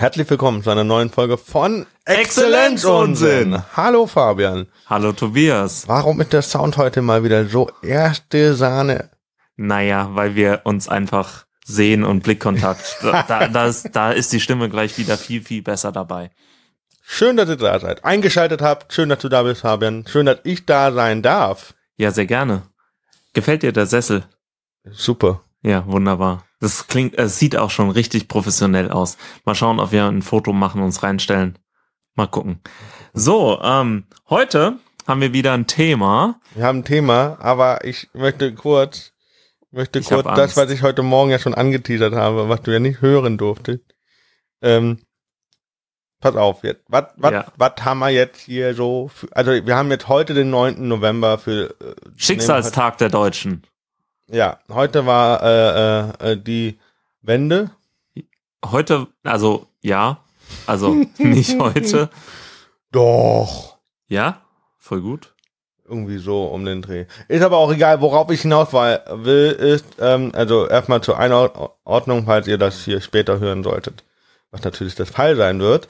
[0.00, 3.62] Herzlich willkommen zu einer neuen Folge von Exzellenzunsinn.
[3.76, 4.66] Hallo Fabian.
[4.86, 5.88] Hallo Tobias.
[5.88, 9.10] Warum ist der Sound heute mal wieder so erste Sahne?
[9.56, 12.96] Naja, weil wir uns einfach sehen und Blickkontakt.
[13.02, 16.30] Da, da, da, ist, da ist die Stimme gleich wieder viel, viel besser dabei.
[17.02, 18.94] Schön, dass ihr da seid, eingeschaltet habt.
[18.94, 20.06] Schön, dass du da bist, Fabian.
[20.06, 21.74] Schön, dass ich da sein darf.
[21.98, 22.62] Ja, sehr gerne.
[23.34, 24.24] Gefällt dir der Sessel?
[24.90, 25.44] Super.
[25.62, 26.44] Ja, wunderbar.
[26.60, 29.16] Das klingt, es sieht auch schon richtig professionell aus.
[29.44, 31.58] Mal schauen, ob wir ein Foto machen, uns reinstellen.
[32.14, 32.60] Mal gucken.
[33.12, 36.40] So, ähm, heute haben wir wieder ein Thema.
[36.54, 39.12] Wir haben ein Thema, aber ich möchte kurz,
[39.70, 42.78] möchte Ich kurz das, was ich heute Morgen ja schon angeteasert habe, was du ja
[42.78, 43.84] nicht hören durftest.
[44.62, 44.98] Ähm,
[46.20, 47.46] pass auf, jetzt, was, was, Ja.
[47.56, 50.86] was haben wir jetzt hier so, für, also wir haben jetzt heute den 9.
[50.88, 53.66] November für, äh, Schicksalstag der Deutschen.
[54.30, 56.78] Ja, heute war äh, äh, äh, die
[57.22, 57.70] Wende.
[58.64, 60.18] Heute, also ja,
[60.66, 62.10] also nicht heute.
[62.92, 63.78] Doch.
[64.08, 64.42] Ja,
[64.78, 65.34] voll gut.
[65.84, 67.06] Irgendwie so um den Dreh.
[67.26, 72.46] Ist aber auch egal, worauf ich hinaus will, ist, ähm, also erstmal zur Einordnung, falls
[72.46, 74.04] ihr das hier später hören solltet,
[74.52, 75.88] was natürlich der Fall sein wird.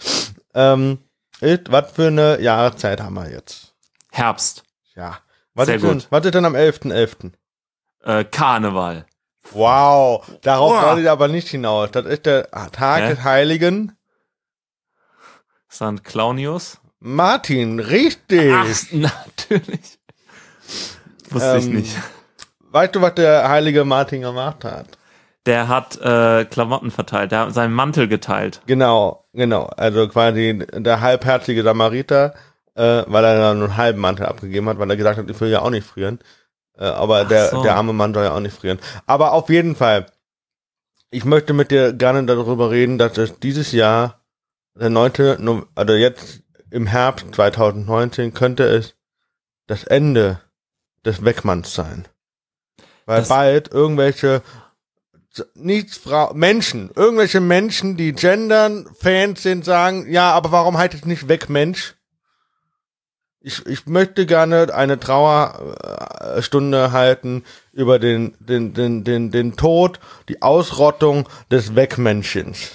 [0.55, 0.98] Ähm,
[1.41, 3.74] ist, was für eine Jahreszeit haben wir jetzt?
[4.11, 5.18] Herbst, Ja.
[5.52, 6.06] Was Sehr ist denn, gut.
[6.11, 7.33] was ist denn am 11.11.?
[8.05, 9.06] Äh, Karneval.
[9.53, 10.83] Wow, darauf Wow.
[10.84, 11.91] wollte ich aber nicht hinaus.
[11.91, 13.09] Das ist der Tag Hä?
[13.11, 13.97] des Heiligen
[15.70, 16.05] St.
[16.05, 16.79] Claunius.
[17.01, 18.53] Martin, richtig.
[18.53, 19.98] Ach, natürlich.
[21.31, 21.97] Wusste ich Ähm, nicht.
[22.73, 24.87] Weißt du, was der heilige Martin gemacht hat?
[25.47, 28.61] Der hat äh, Klamotten verteilt, der hat seinen Mantel geteilt.
[28.67, 29.64] Genau, genau.
[29.77, 32.35] Also quasi der halbherzige Samariter,
[32.75, 35.48] äh, weil er dann einen halben Mantel abgegeben hat, weil er gesagt hat, ich will
[35.51, 36.19] ja auch nicht frieren.
[36.80, 37.63] Äh, aber Ach der, so.
[37.63, 38.79] der arme Mann soll ja auch nicht frieren.
[39.07, 40.07] Aber auf jeden Fall,
[41.11, 44.20] ich möchte mit dir gerne darüber reden, dass es dieses Jahr,
[44.74, 45.36] der 9.
[45.39, 48.95] No also jetzt im Herbst 2019, könnte es
[49.67, 50.41] das Ende
[51.05, 52.08] des Wegmanns sein.
[53.07, 54.42] Weil Das- bald irgendwelche
[55.55, 61.05] nicht Frau Menschen, irgendwelche Menschen, die gendern, Fans sind, sagen, ja, aber warum halt es
[61.05, 61.95] nicht weg, Mensch?
[63.42, 70.42] Ich, ich möchte gerne eine Trauerstunde halten über den, den, den, den, den Tod, die
[70.42, 72.73] Ausrottung des Wegmenschens.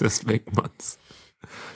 [0.00, 0.98] Des Wegmanns.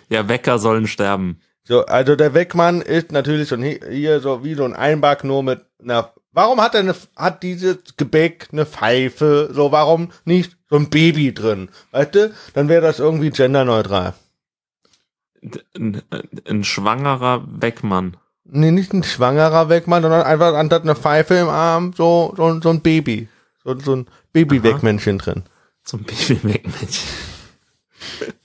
[0.09, 1.41] Ja, Wecker sollen sterben.
[1.65, 5.43] So, also der Wegmann ist natürlich so hier, hier so wie so ein Einback nur
[5.43, 6.13] mit einer.
[6.33, 9.51] Warum hat er eine, hat dieses Gebäck eine Pfeife?
[9.53, 11.69] So, warum nicht so ein Baby drin?
[11.91, 12.35] Weißt du?
[12.55, 14.15] Dann wäre das irgendwie genderneutral.
[15.77, 16.03] Ein,
[16.49, 18.17] ein schwangerer Wegmann.
[18.45, 22.71] Nee, nicht ein schwangerer Wegmann, sondern einfach anstatt eine Pfeife im Arm so, so, so
[22.71, 23.29] ein Baby.
[23.65, 25.45] So, so ein Baby-Wegmännchen drin.
[25.83, 27.09] Zum Baby-Wegmännchen.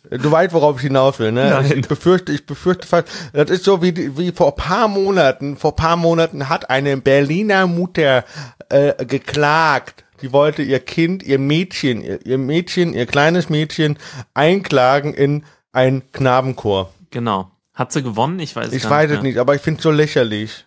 [0.09, 1.49] Du weißt, worauf ich hinaus will, ne?
[1.49, 1.79] Nein.
[1.79, 5.97] Ich befürchte, ich befürchte fast, das ist so wie, wie vor paar Monaten, vor paar
[5.97, 8.23] Monaten hat eine Berliner Mutter
[8.69, 10.05] äh, geklagt.
[10.21, 13.97] Die wollte ihr Kind, ihr Mädchen, ihr, ihr Mädchen, ihr kleines Mädchen
[14.33, 16.93] einklagen in ein Knabenchor.
[17.11, 17.51] Genau.
[17.73, 18.39] Hat sie gewonnen?
[18.39, 20.65] Ich weiß Ich gar weiß es nicht, aber ich finde es so lächerlich.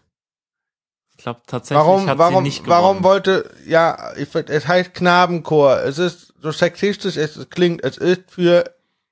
[1.17, 2.83] Ich glaube tatsächlich Warum, hat warum, sie nicht gewonnen.
[2.83, 5.83] warum wollte, ja, ich, es heißt Knabenchor.
[5.83, 8.65] Es ist so sexistisch, es klingt, es ist für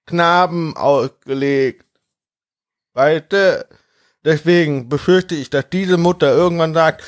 [0.06, 1.86] Knaben ausgelegt.
[2.94, 3.66] Weißt du?
[4.24, 7.04] Deswegen befürchte ich, dass diese Mutter irgendwann sagt,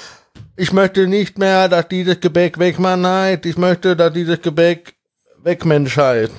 [0.56, 4.94] ich möchte nicht mehr, dass dieses Gebäck Wegmannheit, ich möchte, dass dieses Gebäck
[5.42, 6.30] Wegmenschheit.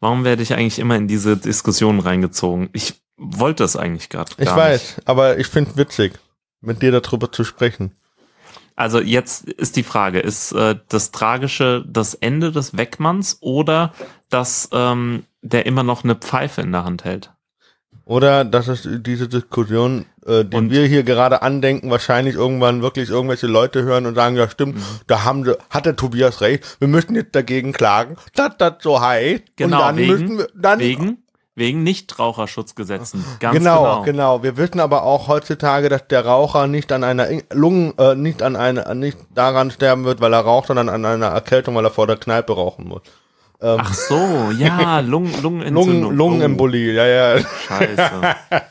[0.00, 2.70] Warum werde ich eigentlich immer in diese Diskussion reingezogen?
[2.72, 5.08] Ich wollte es eigentlich gerade Ich weiß, nicht.
[5.08, 6.14] aber ich finde witzig,
[6.62, 7.92] mit dir darüber zu sprechen.
[8.76, 13.92] Also jetzt ist die Frage, ist äh, das Tragische das Ende des Wegmanns oder
[14.30, 17.30] dass ähm, der immer noch eine Pfeife in der Hand hält?
[18.10, 23.08] Oder dass es diese Diskussion, äh, die Und- wir hier gerade andenken, wahrscheinlich irgendwann wirklich
[23.08, 24.82] irgendwelche Leute hören und sagen, ja stimmt, Mhm.
[25.06, 29.00] da haben sie, hat der Tobias recht, wir müssen jetzt dagegen klagen, dass das so
[29.00, 29.44] heißt.
[29.54, 31.18] Genau, und dann wegen, müssen wir, dann, wegen,
[31.54, 33.24] wegen Nichtraucherschutzgesetzen.
[33.38, 34.02] Ganz genau, genau.
[34.02, 38.16] genau, Wir wissen aber auch heutzutage, dass der Raucher nicht an einer In- Lungen, äh,
[38.16, 41.84] nicht an einer, nicht daran sterben wird, weil er raucht, sondern an einer Erkältung, weil
[41.84, 43.02] er vor der Kneipe rauchen muss.
[43.60, 46.02] Ach so, ja, Lungen, Lungenentzündung.
[46.02, 47.36] Lungen, Lungenembolie, ja, ja.
[47.40, 48.10] Oh, scheiße.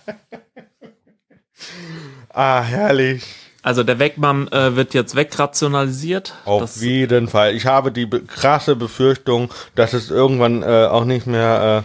[2.33, 3.23] Ah, herrlich.
[3.61, 6.35] Also der Wegmann äh, wird jetzt wegrationalisiert.
[6.45, 7.53] Auf Das- jeden Fall.
[7.55, 11.83] Ich habe die be krasse Befürchtung, dass es irgendwann äh, auch nicht mehr.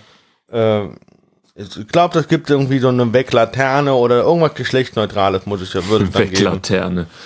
[0.53, 0.89] Äh, äh,
[1.57, 6.05] ich glaube, das gibt irgendwie so eine Weglaterne oder irgendwas geschlechtsneutrales, muss ich ja würde
[6.05, 6.33] es dann geben.
[6.37, 7.07] Weglaterne.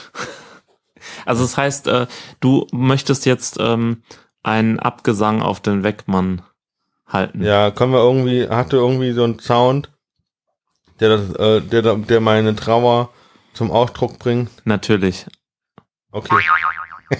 [1.24, 2.06] Also das heißt, äh,
[2.40, 4.02] du möchtest jetzt ähm,
[4.48, 6.42] einen Abgesang auf den Wegmann
[7.06, 7.42] halten.
[7.42, 9.90] Ja, können wir irgendwie, hatte irgendwie so einen Sound,
[11.00, 13.10] der das, äh, der, der meine Trauer
[13.54, 14.50] zum Ausdruck bringt.
[14.64, 15.26] Natürlich.
[16.12, 16.34] Okay.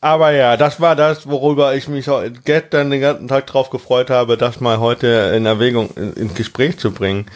[0.00, 2.08] Aber ja, das war das, worüber ich mich
[2.44, 6.78] gestern den ganzen Tag drauf gefreut habe, das mal heute in Erwägung in, ins Gespräch
[6.78, 7.26] zu bringen.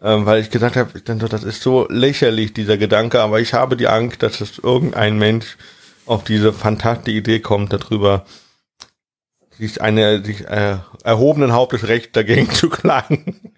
[0.00, 3.88] Ähm, weil ich gesagt habe, das ist so lächerlich, dieser Gedanke, aber ich habe die
[3.88, 5.56] Angst, dass es irgendein Mensch
[6.08, 8.24] auf diese fantastische Idee kommt, darüber
[9.58, 13.52] sich eine sich äh, erhobenen Hauptes Recht dagegen zu klagen.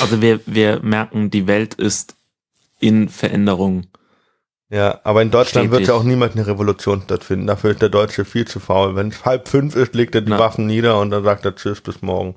[0.00, 2.16] also wir, wir merken, die Welt ist
[2.80, 3.86] in Veränderung.
[4.68, 7.46] Ja, aber in Deutschland wird ja auch niemand eine Revolution stattfinden.
[7.46, 8.96] Dafür ist der Deutsche viel zu faul.
[8.96, 10.40] Wenn es halb fünf ist, legt er die Na.
[10.40, 12.34] Waffen nieder und dann sagt er Tschüss bis morgen.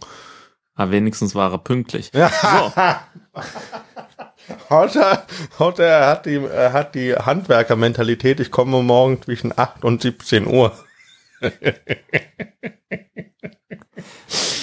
[0.75, 2.11] Aber wenigstens war er pünktlich.
[2.13, 2.29] Ja.
[2.29, 3.41] So.
[4.69, 5.23] Heute,
[5.59, 8.39] heute er hat die, er hat die Handwerkermentalität.
[8.39, 10.71] Ich komme morgen zwischen 8 und 17 Uhr.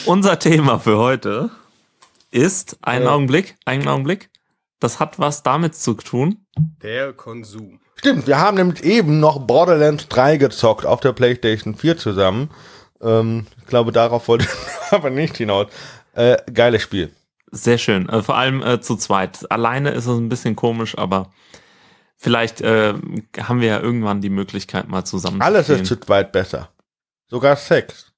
[0.07, 1.51] Unser Thema für heute
[2.31, 3.13] ist, einen ja.
[3.13, 4.31] Augenblick, einen Augenblick.
[4.79, 6.47] Das hat was damit zu tun.
[6.83, 7.81] Der Konsum.
[7.97, 12.51] Stimmt, wir haben nämlich eben noch Borderlands 3 gezockt auf der PlayStation 4 zusammen.
[13.01, 14.45] Ähm, ich glaube, darauf wollte
[14.87, 15.69] ich aber nicht hinaus.
[16.15, 17.11] Äh, geiles Spiel.
[17.51, 18.09] Sehr schön.
[18.09, 19.51] Äh, vor allem äh, zu zweit.
[19.51, 21.31] Alleine ist es ein bisschen komisch, aber
[22.17, 22.95] vielleicht äh,
[23.39, 26.71] haben wir ja irgendwann die Möglichkeit, mal zusammen Alles ist zu zweit besser.
[27.29, 28.13] Sogar Sex.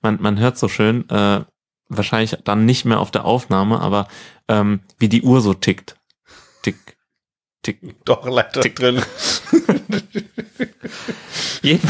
[0.00, 1.44] Man, man hört so schön, äh,
[1.88, 4.08] wahrscheinlich dann nicht mehr auf der Aufnahme, aber
[4.48, 5.96] ähm, wie die Uhr so tickt.
[6.62, 6.93] Tick,
[7.64, 7.80] tick.
[8.04, 8.76] Doch, leider tick.
[8.76, 9.02] drin.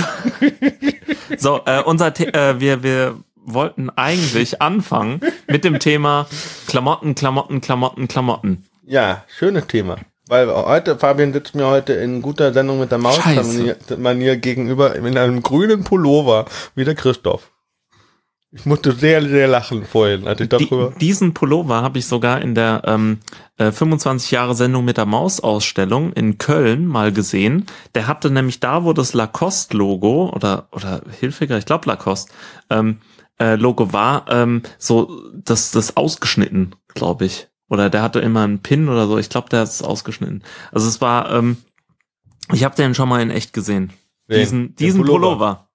[1.37, 6.27] so, äh, unser The äh, wir, wir wollten eigentlich anfangen mit dem Thema
[6.67, 8.65] Klamotten, Klamotten, Klamotten, Klamotten.
[8.87, 9.97] Ja, schönes Thema.
[10.27, 15.43] Weil heute, Fabian sitzt mir heute in guter Sendung mit der Maus-Manier gegenüber in einem
[15.43, 17.51] grünen Pullover, wie der Christoph.
[18.57, 20.93] Ich musste sehr, sehr lachen vorhin, als ich darüber.
[20.93, 23.19] Die, diesen Pullover habe ich sogar in der ähm,
[23.57, 27.67] äh, 25 Jahre Sendung mit der Maus-Ausstellung in Köln mal gesehen.
[27.97, 32.33] Der hatte nämlich da, wo das Lacoste-Logo oder oder Hilfiger, ich glaube Lacoste,
[32.71, 32.99] ähm,
[33.41, 37.49] äh, Logo war, ähm, so das das ausgeschnitten, glaube ich.
[37.69, 39.19] Oder der hatte immer einen Pin oder so.
[39.19, 40.45] Ich glaube, der hat es ausgeschnitten.
[40.71, 41.57] Also es war, ähm,
[42.53, 43.93] ich habe den schon mal in echt gesehen.
[44.29, 44.39] Wen?
[44.39, 45.19] Diesen diesen Pullover.
[45.29, 45.69] Pullover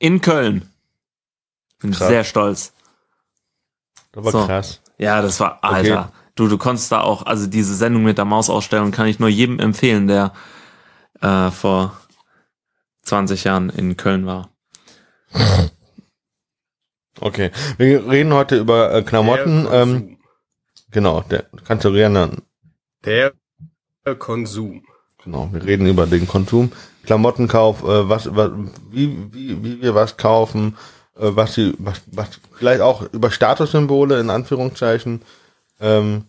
[0.00, 0.69] in Köln.
[1.80, 2.08] Bin krass.
[2.08, 2.72] sehr stolz.
[4.12, 4.46] Das war so.
[4.46, 4.80] krass.
[4.98, 6.00] Ja, das war, Alter.
[6.00, 6.08] Okay.
[6.34, 9.58] Du, du konntest da auch, also diese Sendung mit der Mausausstellung kann ich nur jedem
[9.58, 10.32] empfehlen, der
[11.20, 11.96] äh, vor
[13.02, 14.50] 20 Jahren in Köln war.
[17.22, 19.68] Okay, wir reden heute über äh, Klamotten.
[19.70, 20.16] Ähm,
[20.90, 22.38] genau, der kannst du gerne.
[23.04, 23.32] Der
[24.18, 24.84] Konsum.
[25.22, 26.72] Genau, wir reden über den Konsum,
[27.04, 28.52] Klamottenkauf, äh, was, was,
[28.90, 30.78] wie, wie, wie wir was kaufen,
[31.14, 35.22] was sie, was, was vielleicht auch über Statussymbole in Anführungszeichen
[35.80, 36.24] ähm,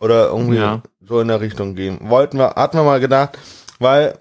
[0.00, 0.82] oder irgendwie ja.
[1.00, 1.98] so in der Richtung gehen.
[2.08, 3.38] Wollten wir, hatten wir mal gedacht,
[3.78, 4.18] weil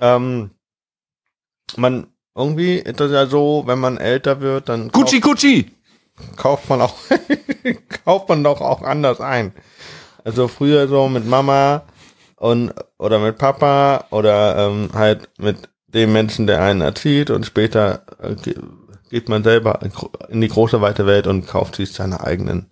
[0.00, 0.50] ähm,
[1.76, 5.70] man irgendwie ist das ja so, wenn man älter wird, dann Gucci Gucci
[6.36, 6.94] kauft man auch
[8.04, 9.52] kauft man doch auch anders ein.
[10.24, 11.82] Also früher so mit Mama
[12.36, 18.02] und oder mit Papa oder ähm, halt mit dem Menschen, der einen erzieht und später
[18.20, 18.36] äh,
[19.10, 19.80] geht man selber
[20.28, 22.66] in die große weite Welt und kauft sich seine eigenen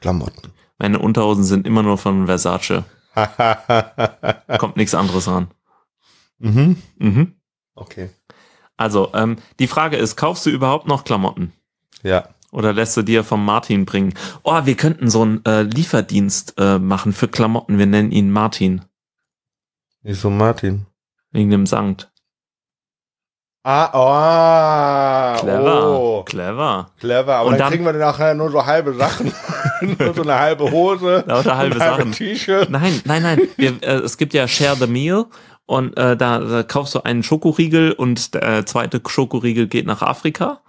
[0.00, 0.52] Klamotten.
[0.78, 2.84] Meine Unterhosen sind immer nur von Versace.
[4.58, 5.48] Kommt nichts anderes ran.
[6.38, 6.76] Mhm.
[6.98, 7.34] Mhm.
[7.74, 8.10] Okay.
[8.76, 11.52] Also, ähm, die Frage ist, kaufst du überhaupt noch Klamotten?
[12.02, 12.28] Ja.
[12.50, 14.14] Oder lässt du dir vom Martin bringen?
[14.42, 17.78] Oh, wir könnten so einen äh, Lieferdienst äh, machen für Klamotten.
[17.78, 18.82] Wir nennen ihn Martin.
[20.02, 20.86] Wieso Martin?
[21.30, 22.11] Wegen dem Sankt.
[23.64, 25.40] Ah, oh.
[25.40, 25.88] Clever.
[25.88, 26.22] Oh.
[26.24, 26.90] Clever.
[26.98, 27.34] Clever.
[27.36, 29.32] Aber und dann, dann kriegen wir nachher nur so halbe Sachen.
[29.98, 31.22] nur so eine halbe Hose.
[31.28, 32.12] Lauter halbe Sachen.
[32.12, 32.70] T-Shirt.
[32.70, 33.40] Nein, nein, nein.
[33.56, 35.26] Wir, äh, es gibt ja Share the Meal.
[35.64, 40.02] Und äh, da, da kaufst du einen Schokoriegel und der äh, zweite Schokoriegel geht nach
[40.02, 40.60] Afrika.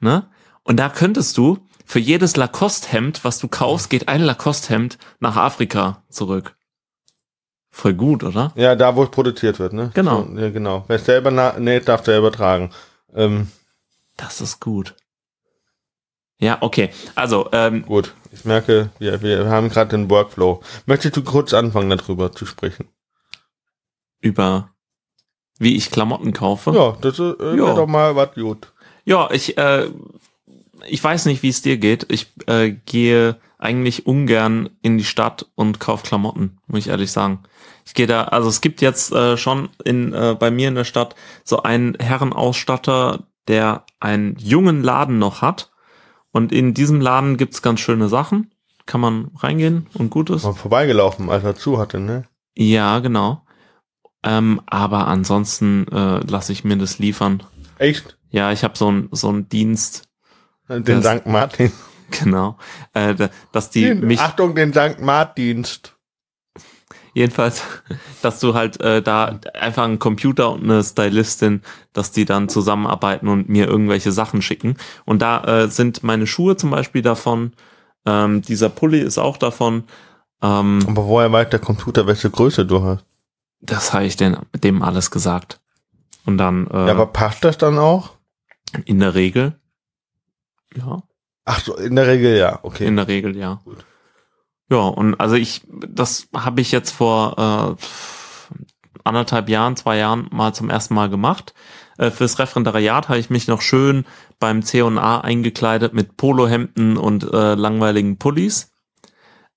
[0.00, 0.26] Ne?
[0.64, 6.02] Und da könntest du für jedes Lacoste-Hemd, was du kaufst, geht ein Lacoste-Hemd nach Afrika
[6.08, 6.56] zurück.
[7.70, 8.52] Voll gut, oder?
[8.56, 9.90] Ja, da wo es produziert wird, ne?
[9.94, 10.24] Genau.
[10.24, 10.84] So, ja, genau.
[10.88, 12.70] Wer selber näht, darf selber tragen.
[13.14, 13.48] Ähm,
[14.16, 14.96] das ist gut.
[16.40, 16.90] Ja, okay.
[17.14, 18.14] Also, ähm, gut.
[18.32, 20.62] Ich merke, wir, wir haben gerade den Workflow.
[20.86, 22.88] Möchtest du kurz anfangen, darüber zu sprechen?
[24.20, 24.70] Über
[25.58, 26.72] wie ich Klamotten kaufe?
[26.72, 28.72] Ja, das äh, wäre doch mal was gut.
[29.04, 29.90] Ja, ich, äh,
[30.88, 32.06] ich weiß nicht, wie es dir geht.
[32.10, 37.40] Ich äh, gehe eigentlich ungern in die Stadt und kaufe Klamotten, muss ich ehrlich sagen.
[37.84, 40.84] Ich gehe da, also es gibt jetzt äh, schon in äh, bei mir in der
[40.84, 41.14] Stadt
[41.44, 45.70] so einen Herrenausstatter, der einen jungen Laden noch hat.
[46.32, 48.52] Und in diesem Laden gibt's ganz schöne Sachen.
[48.86, 50.44] Kann man reingehen und gut ist.
[50.44, 52.24] Mal vorbeigelaufen, als er zu hatte, ne?
[52.56, 53.42] Ja, genau.
[54.22, 57.42] Ähm, aber ansonsten äh, lasse ich mir das liefern.
[57.78, 58.16] Echt?
[58.30, 60.08] Ja, ich habe so einen so einen Dienst,
[60.68, 61.26] Den St.
[61.26, 61.72] Martin.
[62.22, 62.56] genau,
[62.94, 65.00] äh, da- dass die Den, mich Achtung, den St.
[65.00, 65.96] Martinst.
[67.14, 67.62] jedenfalls,
[68.22, 71.62] dass du halt äh, da einfach einen Computer und eine Stylistin,
[71.92, 74.76] dass die dann zusammenarbeiten und mir irgendwelche Sachen schicken.
[75.04, 77.52] Und da äh, sind meine Schuhe zum Beispiel davon.
[78.06, 79.84] Ähm, dieser Pulli ist auch davon.
[80.42, 83.04] Ähm, Aber woher weiß der Computer, welche Größe du hast?
[83.62, 85.60] das habe ich den, dem alles gesagt.
[86.24, 88.14] Und dann äh, Ja, aber passt das dann auch?
[88.86, 89.60] in der Regel,
[90.74, 91.02] ja,
[91.52, 92.86] Ach so, in der Regel ja, okay.
[92.86, 93.60] in der Regel ja.
[93.64, 93.84] Gut.
[94.70, 97.84] Ja, und also ich, das habe ich jetzt vor äh,
[99.02, 101.52] anderthalb Jahren, zwei Jahren mal zum ersten Mal gemacht.
[101.98, 104.04] Äh, fürs Referendariat habe ich mich noch schön
[104.38, 108.70] beim C&A eingekleidet mit Polohemden und äh, langweiligen Pullis,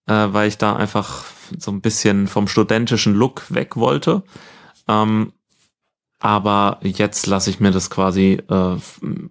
[0.07, 1.25] äh, weil ich da einfach
[1.59, 4.23] so ein bisschen vom studentischen Look weg wollte.
[4.87, 5.33] Ähm,
[6.23, 8.75] aber jetzt lasse ich mir das quasi äh,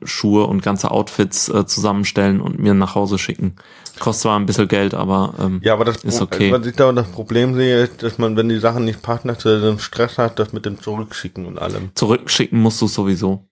[0.05, 3.57] Schuhe und ganze Outfits äh, zusammenstellen und mir nach Hause schicken.
[3.99, 6.53] Kostet zwar ein bisschen Geld, aber ähm, Ja, aber das, Ist okay.
[6.53, 9.39] was ich da das Problem sehe, ist, dass man, wenn die Sachen nicht passen, dass
[9.39, 11.93] du dann Stress hast, das mit dem Zurückschicken und allem.
[11.95, 13.49] zurückschicken musst du sowieso.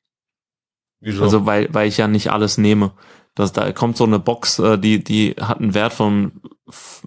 [1.01, 1.23] Wieso?
[1.23, 2.93] Also weil, weil ich ja nicht alles nehme.
[3.35, 7.01] Das, da kommt so eine Box, äh, die, die hat einen Wert von f-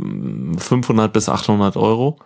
[0.58, 2.20] 500 bis 800 Euro.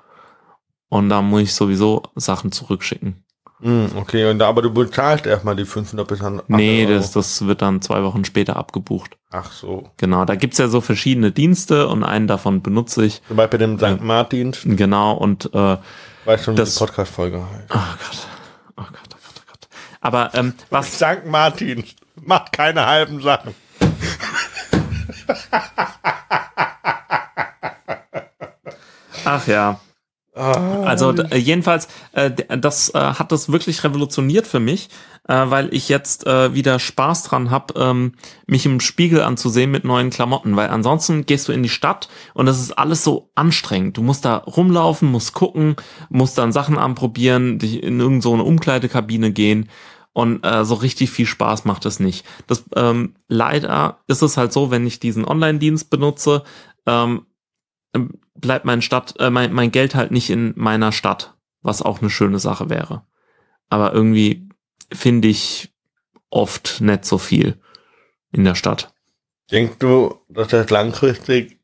[0.90, 3.26] Und da muss ich sowieso Sachen zurückschicken.
[3.60, 6.94] Hm, okay, und da, aber du bezahlst erstmal die 500 bis 100 nee, Euro.
[6.96, 9.18] das, das wird dann zwei Wochen später abgebucht.
[9.32, 9.90] Ach so.
[9.98, 13.22] Genau, da gibt's ja so verschiedene Dienste und einen davon benutze ich.
[13.28, 13.96] Zum Beispiel dem Ja.
[13.96, 14.04] St.
[14.04, 15.78] Martins, Genau, und äh,
[16.26, 17.72] weißt schon, Das- die Podcast-Folge heißt.
[17.72, 18.28] oh Gott.
[18.78, 19.68] Oh Gott, oh Gott, oh Gott.
[20.02, 21.26] Aber ähm, was St.
[21.26, 23.56] Martins macht keine halben Sachen.
[29.26, 29.80] ach ja.
[30.38, 34.90] Also d- äh, jedenfalls, äh, das äh, hat das wirklich revolutioniert für mich,
[35.30, 38.14] weil ich jetzt wieder Spaß dran hab, ähm,
[38.46, 42.46] mich im Spiegel anzusehen mit neuen Klamotten, weil ansonsten gehst du in die Stadt und
[42.46, 43.98] das ist alles so anstrengend.
[43.98, 45.76] Du musst da rumlaufen, musst gucken,
[46.08, 49.68] musst dann Sachen anprobieren, dich in irgendeine so Umkleidekabine gehen
[50.14, 52.26] und so richtig viel Spaß macht es nicht.
[52.48, 56.44] Das ähm, leider ist es halt so, wenn ich diesen Online-Dienst benutze,
[56.86, 57.26] ähm,
[58.36, 62.10] bleibt mein Stadt, äh, mein, mein Geld halt nicht in meiner Stadt, was auch eine
[62.10, 63.04] schöne Sache wäre.
[63.70, 64.48] Aber irgendwie
[64.92, 65.74] finde ich
[66.30, 67.58] oft nicht so viel
[68.32, 68.94] in der Stadt.
[69.52, 71.60] Denkst du, dass das langfristig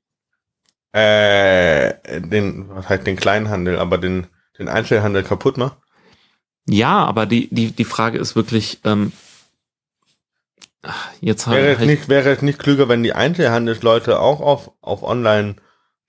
[0.93, 5.77] äh, den, was heißt den Kleinhandel, aber den, den Einzelhandel kaputt macht?
[6.67, 9.11] Ja, aber die, die, die Frage ist wirklich, ähm,
[11.19, 15.03] jetzt Wäre es halt, nicht, wäre es nicht klüger, wenn die Einzelhandelsleute auch auf, auf
[15.03, 15.55] Online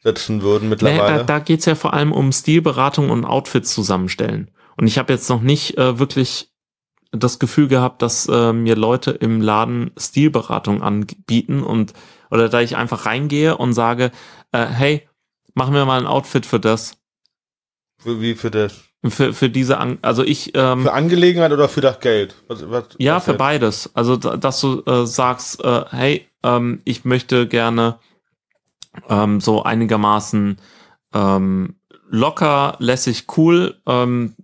[0.05, 1.19] setzen würden Nee, mittlerweile?
[1.19, 4.51] da, da geht's ja vor allem um Stilberatung und Outfits zusammenstellen.
[4.77, 6.51] Und ich habe jetzt noch nicht äh, wirklich
[7.11, 11.93] das Gefühl gehabt, dass äh, mir Leute im Laden Stilberatung anbieten und
[12.31, 14.11] oder da ich einfach reingehe und sage,
[14.53, 15.09] äh, hey,
[15.55, 16.97] machen wir mal ein Outfit für das,
[17.99, 18.81] für, wie für das?
[19.07, 22.35] für, für diese, An also ich ähm, Für Angelegenheit oder für das Geld?
[22.49, 23.91] Was, was, Ja, was für beides.
[23.95, 27.99] Also, da- dass du äh, sagst, äh, hey, ähm, ich möchte gerne
[29.09, 30.59] ähm, so einigermaßen
[31.13, 31.77] ähm,
[32.09, 34.35] locker, lässig, cool ähm,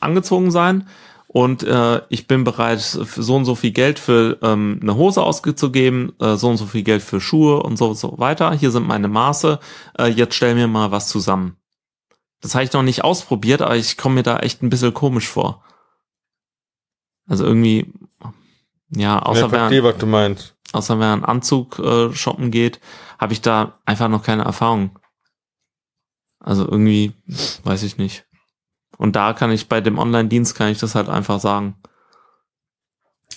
[0.00, 0.88] angezogen sein.
[1.26, 6.12] Und äh, ich bin bereit, so und so viel Geld für ähm, eine Hose auszugeben,
[6.20, 8.52] äh, so und so viel Geld für Schuhe und so so weiter.
[8.52, 9.58] Hier sind meine Maße.
[9.98, 11.56] Äh, jetzt stell mir mal was zusammen.
[12.40, 15.26] Das habe ich noch nicht ausprobiert, aber ich komme mir da echt ein bisschen komisch
[15.26, 15.64] vor.
[17.26, 17.92] Also irgendwie,
[18.90, 20.54] ja, Ja, außer ich wenn, verstehe, was du meinst.
[20.72, 22.80] außer wenn ein Anzug äh, shoppen geht,
[23.24, 24.98] habe ich da einfach noch keine Erfahrung.
[26.40, 27.14] Also irgendwie,
[27.64, 28.26] weiß ich nicht.
[28.98, 31.74] Und da kann ich bei dem Online-Dienst kann ich das halt einfach sagen.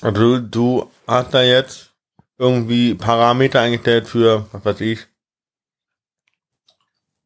[0.01, 1.94] Also du, du hast da jetzt
[2.38, 5.08] irgendwie Parameter eingestellt für, was weiß ich,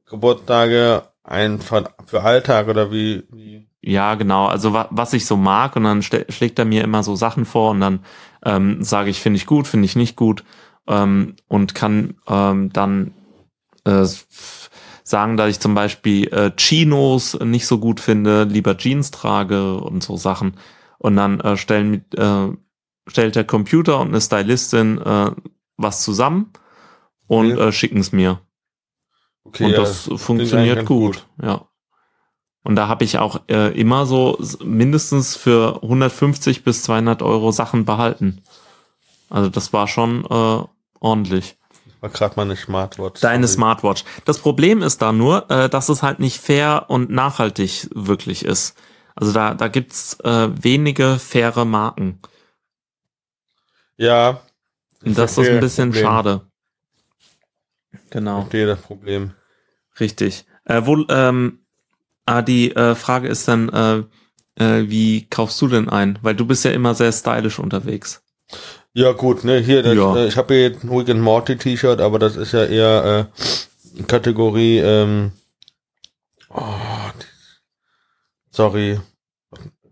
[0.05, 3.67] Geburtstage, ein für Alltag oder wie, wie?
[3.81, 4.45] Ja, genau.
[4.45, 7.71] Also wa was ich so mag und dann schlägt er mir immer so Sachen vor
[7.71, 8.05] und dann
[8.45, 10.43] ähm, sage ich, finde ich gut, finde ich nicht gut
[10.87, 13.13] ähm, und kann ähm, dann
[13.85, 14.05] äh,
[15.03, 20.03] sagen, dass ich zum Beispiel äh, Chinos nicht so gut finde, lieber Jeans trage und
[20.03, 20.53] so Sachen.
[20.97, 22.47] Und dann äh, stellen, äh,
[23.07, 25.31] stellt der Computer und eine Stylistin äh,
[25.77, 26.51] was zusammen
[27.27, 27.67] und Okay.
[27.67, 28.41] äh, schicken es mir.
[29.43, 31.25] Okay, und ja, das funktioniert gut.
[31.37, 31.67] ganz ja.
[32.63, 37.85] Und da habe ich auch äh, immer so mindestens für 150 bis 200 Euro Sachen
[37.85, 38.43] behalten.
[39.31, 40.63] Also das war schon äh,
[40.99, 41.57] ordentlich.
[42.01, 43.21] War gerade mal eine Smartwatch.
[43.21, 43.55] Deine Sorry.
[43.57, 44.03] Smartwatch.
[44.25, 48.75] Das Problem ist da nur, äh, dass es halt nicht fair und nachhaltig wirklich ist.
[49.15, 52.19] Also da, da gibt's äh, wenige faire Marken.
[53.97, 54.41] Ja.
[55.03, 56.05] Und das ist ein bisschen Problem.
[56.05, 56.41] schade.
[57.93, 59.33] Ich Genau, verstehe das Problem.
[59.99, 60.45] richtig.
[60.65, 61.59] Äh, wo, ähm,
[62.25, 64.03] ah, die äh, Frage ist dann, äh,
[64.63, 66.19] äh, wie kaufst du denn ein?
[66.21, 68.23] Weil du bist ja immer sehr stylisch unterwegs.
[68.93, 70.15] Ja, gut, ne, hier, das, Ja.
[70.17, 73.29] äh, ich habe hier jetzt ein Rick and Morty T-Shirt, aber das ist ja eher
[73.97, 75.31] äh, Kategorie, ähm,
[76.53, 76.61] oh,
[78.49, 78.99] sorry,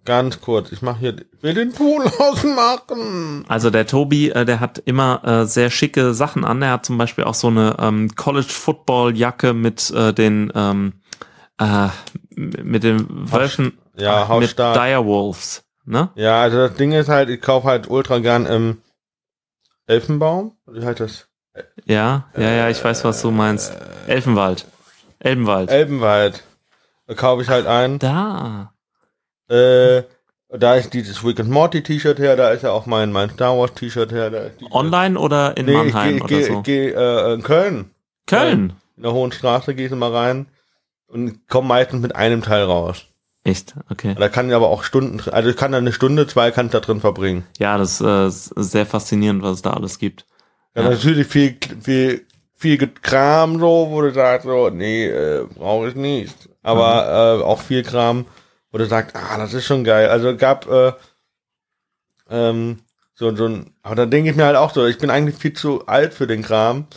[0.06, 3.46] ganz kurz, ich mache hier, ich will den Pool ausmachen.
[3.48, 6.62] Also der Tobi, äh, der hat immer äh, sehr schicke Sachen an.
[6.62, 10.94] Er hat zum Beispiel auch so eine ähm, College Football Jacke mit äh, den ähm,
[11.60, 11.88] äh,
[12.36, 14.76] mit den Wölfen Ja, mit Hausstark.
[14.76, 16.10] Direwolves, ne?
[16.16, 18.78] Ja, also das Ding ist halt, ich kaufe halt ultra gern im
[19.90, 21.28] Elfenbaum, wie heißt das?
[21.86, 23.76] Ja, ja, ja, ich weiß, was du meinst.
[24.08, 24.66] Elfenwald.
[25.20, 25.72] Elbenwald.
[25.72, 26.44] Elbenwald.
[27.08, 28.00] Da kaufe ich halt ein.
[28.00, 28.74] da.
[29.50, 30.04] Äh,
[30.50, 33.58] da ist dieses Rick and Morty T-Shirt her, da ist ja auch mein, mein Star
[33.58, 34.52] Wars T-Shirt her.
[34.72, 36.54] Online oder in Nee, Mannheim ich oder gehe so?
[36.60, 37.92] ich geh, äh, in Köln.
[38.28, 38.74] Köln.
[38.96, 40.48] In der Hohen Straße gehe ich immer rein
[41.08, 43.06] und komme meistens mit einem Teil raus.
[43.50, 43.74] Echt?
[43.90, 44.16] Okay.
[44.18, 46.72] Da kann ich aber auch Stunden, also ich kann da eine Stunde, zwei kann ich
[46.72, 47.46] da drin verbringen.
[47.58, 50.26] Ja, das äh, ist sehr faszinierend, was es da alles gibt.
[50.76, 50.90] Ja, Ja.
[50.90, 52.26] natürlich viel, viel,
[52.56, 56.50] viel Kram so, wo du sagst so, nee, äh, brauche ich nicht.
[56.62, 57.42] Aber Mhm.
[57.42, 58.26] äh, auch viel Kram,
[58.72, 60.10] wo du sagst, ah, das ist schon geil.
[60.10, 60.92] Also gab äh,
[62.30, 62.80] ähm,
[63.16, 65.54] so, so ein, aber da denke ich mir halt auch so, ich bin eigentlich viel
[65.54, 66.88] zu alt für den Kram.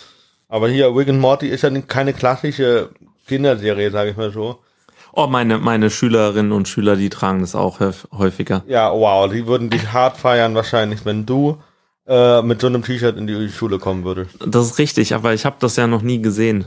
[0.48, 2.90] Aber hier, and Morty ist ja keine klassische
[3.26, 4.58] Kinderserie, sage ich mal so.
[5.14, 8.62] Oh, meine, meine Schülerinnen und Schüler, die tragen das auch häuf- häufiger.
[8.66, 11.58] Ja, wow, die würden dich hart feiern wahrscheinlich, wenn du
[12.06, 14.30] äh, mit so einem T-Shirt in die Schule kommen würdest.
[14.46, 16.64] Das ist richtig, aber ich habe das ja noch nie gesehen.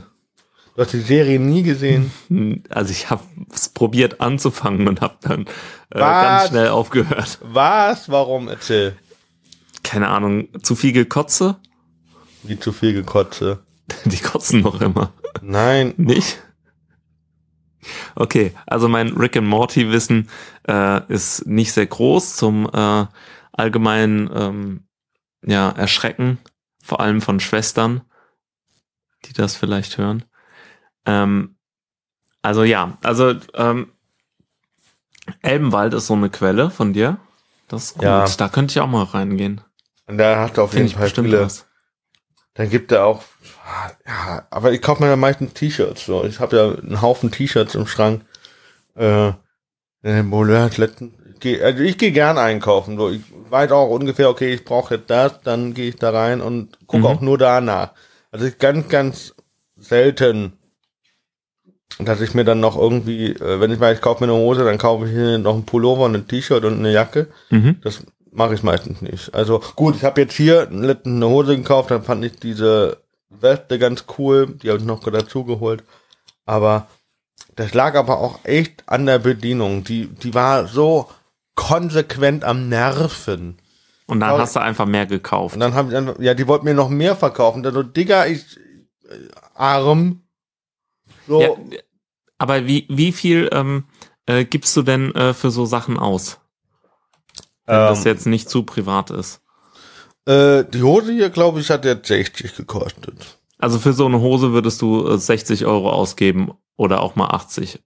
[0.76, 2.10] Du hast die Serie nie gesehen.
[2.68, 5.46] Also ich habe es probiert anzufangen und habe dann
[5.90, 7.38] äh, ganz schnell aufgehört.
[7.42, 8.10] Was?
[8.10, 8.48] Warum?
[8.48, 8.96] Erzähl.
[9.82, 11.56] Keine Ahnung, zu viel gekotze?
[12.42, 13.60] Wie zu viel gekotze.
[14.04, 15.12] Die kotzen noch immer.
[15.42, 15.94] Nein.
[15.96, 16.42] Nicht?
[18.14, 20.28] Okay, also mein Rick and Morty Wissen
[20.68, 23.06] äh, ist nicht sehr groß zum äh,
[23.52, 24.84] allgemeinen ähm,
[25.44, 26.38] ja, Erschrecken,
[26.82, 28.02] vor allem von Schwestern,
[29.24, 30.24] die das vielleicht hören.
[31.04, 31.56] Ähm,
[32.42, 33.92] also ja, also ähm,
[35.42, 37.18] Elbenwald ist so eine Quelle von dir.
[37.68, 38.04] Das ist gut.
[38.04, 38.26] Ja.
[38.28, 39.60] Da könnte ich auch mal reingehen.
[40.06, 41.42] Und da hast du auf Finde jeden Fall viele.
[41.42, 41.66] was.
[42.54, 43.22] Dann gibt er auch,
[44.06, 46.06] ja, aber ich kaufe mir ja meistens T-Shirts.
[46.06, 46.24] So.
[46.24, 48.22] Ich habe ja einen Haufen T-Shirts im Schrank.
[48.94, 49.32] Äh,
[50.04, 52.96] hat letzten, ich geh, also ich gehe gern einkaufen.
[52.96, 53.10] So.
[53.10, 56.78] Ich weiß auch ungefähr, okay, ich brauche jetzt das, dann gehe ich da rein und
[56.86, 57.06] gucke Mhm.
[57.06, 57.92] auch nur danach.
[58.30, 59.34] Also ich ganz, ganz
[59.76, 60.52] selten,
[61.98, 64.64] dass ich mir dann noch irgendwie, äh, wenn ich weiß, ich kaufe mir eine Hose,
[64.64, 67.28] dann kaufe ich hier noch ein Pullover, und ein T-Shirt und eine Jacke.
[67.50, 67.76] Mhm.
[67.82, 69.34] Das mache ich meistens nicht.
[69.34, 73.78] Also gut, ich habe jetzt hier letztens eine Hose gekauft, dann fand ich diese Weste
[73.78, 75.84] ganz cool, die habe ich noch dazu geholt.
[76.44, 76.86] Aber
[77.56, 79.84] das lag aber auch echt an der Bedienung.
[79.84, 81.08] Die, die war so
[81.54, 83.58] konsequent am Nerven.
[84.06, 85.54] Und dann Aber- hast du einfach mehr gekauft.
[85.54, 87.62] Und dann habe ich einfach, ja, die wollten mir noch mehr verkaufen.
[87.62, 88.56] Dann so, Digga, ich
[89.08, 90.22] äh, arm.
[91.26, 91.48] So, Ja,
[92.38, 93.84] aber wie, wie viel ähm,
[94.26, 96.38] äh, gibst du denn äh, für so Sachen aus?
[97.64, 99.40] Wenn das ähm, jetzt nicht zu privat ist.
[100.26, 103.38] Äh, die Hose hier, glaube ich, hat jetzt 60 gekostet.
[103.58, 107.80] Also für so eine Hose würdest du äh, 60 Euro ausgeben oder auch mal 80.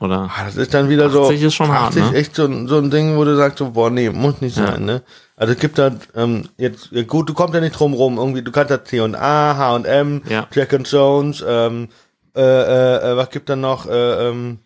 [0.00, 0.30] Oder?
[0.34, 1.24] Ah, das ist dann wieder so.
[1.24, 2.16] 80 ist schon hart, 80 ne?
[2.16, 4.72] echt so, ein- so ein Ding, wo du sagst so, boah, nee, muss nicht Ja.
[4.72, 5.02] sein, ne?
[5.36, 8.50] Also es gibt halt, ähm, jetzt, gut, du kommst ja nicht drum rum, irgendwie, du
[8.50, 10.46] kannst da C&A, H&M, Ja.
[10.52, 11.88] Jack and Jones, ähm,
[12.36, 14.58] äh, äh, äh, was gibt da noch, äh, ähm,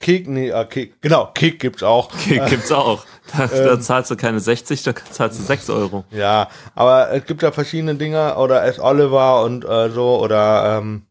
[0.00, 2.10] Kick, nee, ah, Kick, genau, Kick gibt's auch.
[2.26, 3.04] Gibt's auch.
[3.36, 3.64] Da, Ähm.
[3.64, 6.04] da zahlst du keine 60, da zahlst du 6 Euro.
[6.10, 8.78] Ja, aber es gibt ja verschiedene Dinger, oder S.
[8.78, 11.02] Oliver und äh, so, oder ähm,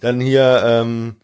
[0.00, 1.16] dann hier, ähm,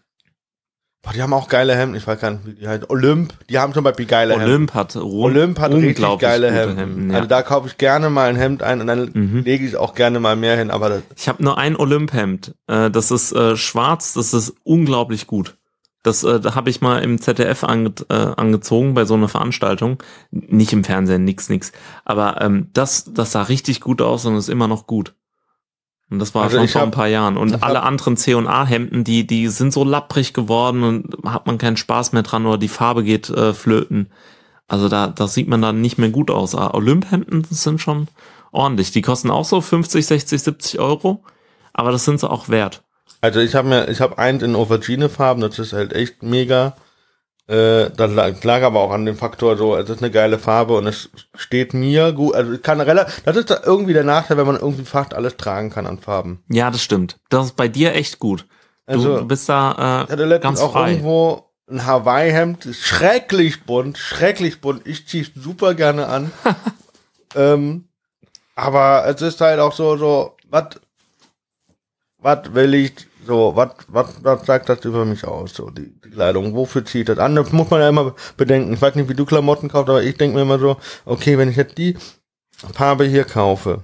[1.01, 3.57] boah, die haben auch geile Hemden, ich weiß gar nicht, wie die heißen, Olymp, die
[3.59, 4.47] haben zum Beispiel geile Hemden.
[4.49, 7.09] Olymp hat, Olymp hat richtig unglaublich geile gute Hemden.
[7.11, 7.15] ja.
[7.17, 9.43] Also da kaufe ich gerne mal ein Hemd ein und dann Mhm.
[9.43, 12.53] lege ich auch gerne mal mehr hin, aber das, Ich habe nur ein Olymp-Hemd.
[12.67, 15.55] Äh, das ist äh, schwarz, das ist unglaublich gut.
[16.05, 19.97] Das äh, da habe ich mal im ZDF ange äh, angezogen bei so einer Veranstaltung.
[20.31, 21.71] Nicht im Fernsehen, nix, nix.
[22.05, 25.13] Aber ähm, das, das sah richtig gut aus und ist immer noch gut.
[26.11, 27.35] Und das war Also schon vor hab- ein paar Jahren.
[27.37, 32.13] Und alle anderen C&A-Hemden, die, die sind so lapprig geworden und hat man keinen Spaß
[32.13, 34.11] mehr dran oder die Farbe geht äh, flöten.
[34.67, 36.53] Also da, das sieht man dann nicht mehr gut aus.
[36.53, 38.07] Aber Olymp-Hemden sind schon
[38.51, 38.91] ordentlich.
[38.91, 41.23] Die kosten auch so 50, 60, 70 Euro.
[41.73, 42.83] Aber das sind sie auch wert.
[43.25, 46.75] Also ich habe mir, ich habe eins in Aubergine-Farben, das ist halt echt mega.
[47.47, 48.11] Äh, das
[48.43, 51.73] lag, aber auch an dem Faktor so, es ist eine geile Farbe und es steht
[51.73, 52.35] mir gut.
[52.35, 55.37] Also ich kann relativ, das ist da irgendwie der Nachteil, wenn man irgendwie fast alles
[55.37, 56.43] tragen kann an Farben.
[56.49, 57.17] Ja, das stimmt.
[57.29, 58.45] Das ist bei dir echt gut.
[58.87, 60.91] Du, Also du bist da ich äh, hatte letztens ganz auch frei.
[60.91, 64.85] irgendwo ein Hawaii-Hemd, schrecklich bunt, schrecklich bunt.
[64.85, 66.31] Ich zieh's super gerne an.
[67.35, 67.85] ähm,
[68.55, 70.79] aber es ist halt auch so, so, was,
[72.19, 72.93] was will ich,
[73.25, 77.09] so, was, was, was sagt das über mich aus, so, die, die Kleidung, wofür zieht
[77.09, 77.35] das an?
[77.35, 78.73] Das muss man ja immer bedenken.
[78.73, 81.49] Ich weiß nicht, wie du Klamotten kaufst, aber ich denke mir immer so, okay, wenn
[81.49, 81.97] ich jetzt die
[82.73, 83.83] Farbe hier kaufe,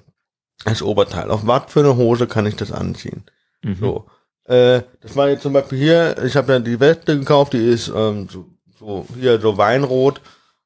[0.66, 3.24] als Oberteil, auf was für eine Hose kann ich das anziehen?
[3.64, 3.76] Mhm.
[3.76, 4.06] So.
[4.46, 7.92] Äh, das war jetzt zum Beispiel hier, ich habe ja die Weste gekauft, die ist
[7.96, 8.46] ähm, so,
[8.78, 10.22] so hier so Weinrot,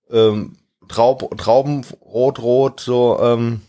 [0.09, 0.57] ähm,
[0.87, 3.61] Traub, Traubenrot, rot, so, ähm,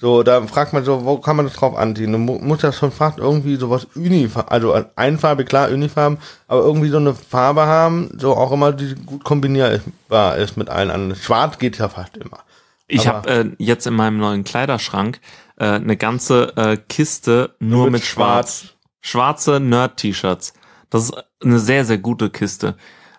[0.00, 2.12] so, da fragt man so, wo kann man das drauf anziehen?
[2.12, 6.88] Du mu muss das schon fast irgendwie sowas Unifarben, also einfarbig, klar, Unifarben, aber irgendwie
[6.88, 11.20] so eine Farbe haben, so auch immer, die gut kombinierbar ist mit allen anderen.
[11.20, 12.38] Schwarz geht ja fast immer.
[12.86, 15.20] Ich habe äh, jetzt in meinem neuen Kleiderschrank
[15.56, 18.74] äh, eine ganze äh, Kiste nur mit mit, Schwarz.
[19.00, 20.54] Schwarze Nerd-T-Shirts.
[20.90, 22.76] Das ist eine sehr, sehr gute Kiste.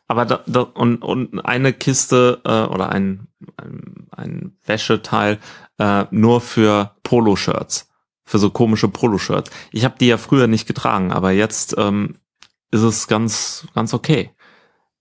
[0.10, 5.38] Aber da, da, und, und eine Kiste äh, oder ein, ein, ein Wäscheteil
[5.78, 7.88] äh, nur für Poloshirts.
[8.26, 9.52] Für so komische Poloshirts.
[9.72, 12.16] Ich habe die ja früher nicht getragen, aber jetzt ähm,
[12.72, 14.32] ist es ganz, ganz okay.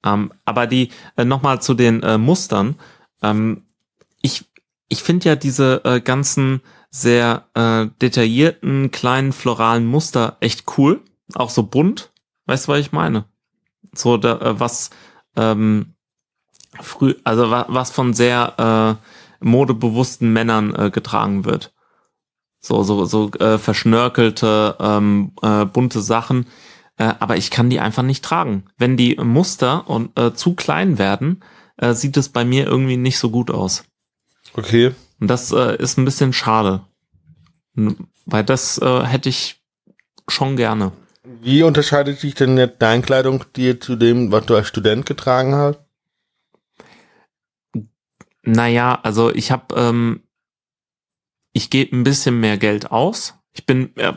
[0.05, 2.79] Ähm, aber die, äh, nochmal zu den äh, Mustern.
[3.23, 3.65] Ähm,
[4.21, 4.45] ich,
[4.89, 11.01] ich finde ja diese äh, ganzen sehr äh, detaillierten, kleinen floralen Muster echt cool.
[11.35, 12.13] Auch so bunt.
[12.45, 13.25] Weißt du, was ich meine?
[13.99, 14.91] So, da, äh, was
[15.37, 15.95] ähm,
[16.81, 21.73] früh, also wa, was von sehr äh, modebewussten Männern äh, getragen wird.
[22.61, 26.47] So, so, so äh, verschnörkelte, ähm, äh, bunte Sachen.
[26.97, 28.65] Äh, aber ich kann die einfach nicht tragen.
[28.77, 31.43] Wenn die Muster und äh, zu klein werden,
[31.77, 33.85] äh, sieht es bei mir irgendwie nicht so gut aus.
[34.55, 34.93] Okay.
[35.21, 36.83] Und das äh, ist ein bisschen schade.
[38.27, 39.61] Weil das äh, hätte ich
[40.29, 40.93] schon gerne.
[41.43, 45.81] Wie unterscheidet sich denn jetzt dein Kleidungsstil zu dem, was du als Student getragen hast?
[48.43, 50.23] Naja, also ich habe, ähm,
[51.53, 53.35] ich gebe ein bisschen mehr Geld aus.
[53.53, 54.13] Ich bin äh,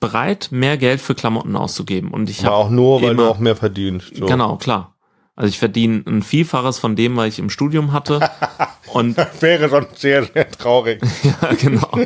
[0.00, 2.10] bereit, mehr Geld für Klamotten auszugeben.
[2.12, 4.16] Und ich Aber habe auch nur, weil du immer- auch mehr verdienst.
[4.16, 4.26] So.
[4.26, 4.96] genau klar.
[5.36, 8.20] Also ich verdiene ein Vielfaches von dem, was ich im Studium hatte.
[8.92, 11.00] Und Das wäre sonst sehr, sehr traurig.
[11.22, 11.90] ja, genau.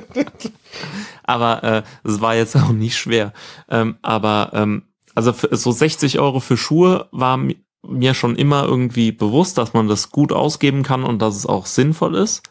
[1.24, 3.32] aber äh, es war jetzt auch nicht schwer.
[3.68, 4.82] Ähm, aber ähm,
[5.14, 7.56] also für, so 60 Euro für Schuhe war mi-
[7.86, 11.66] mir schon immer irgendwie bewusst, dass man das gut ausgeben kann und dass es auch
[11.66, 12.42] sinnvoll ist.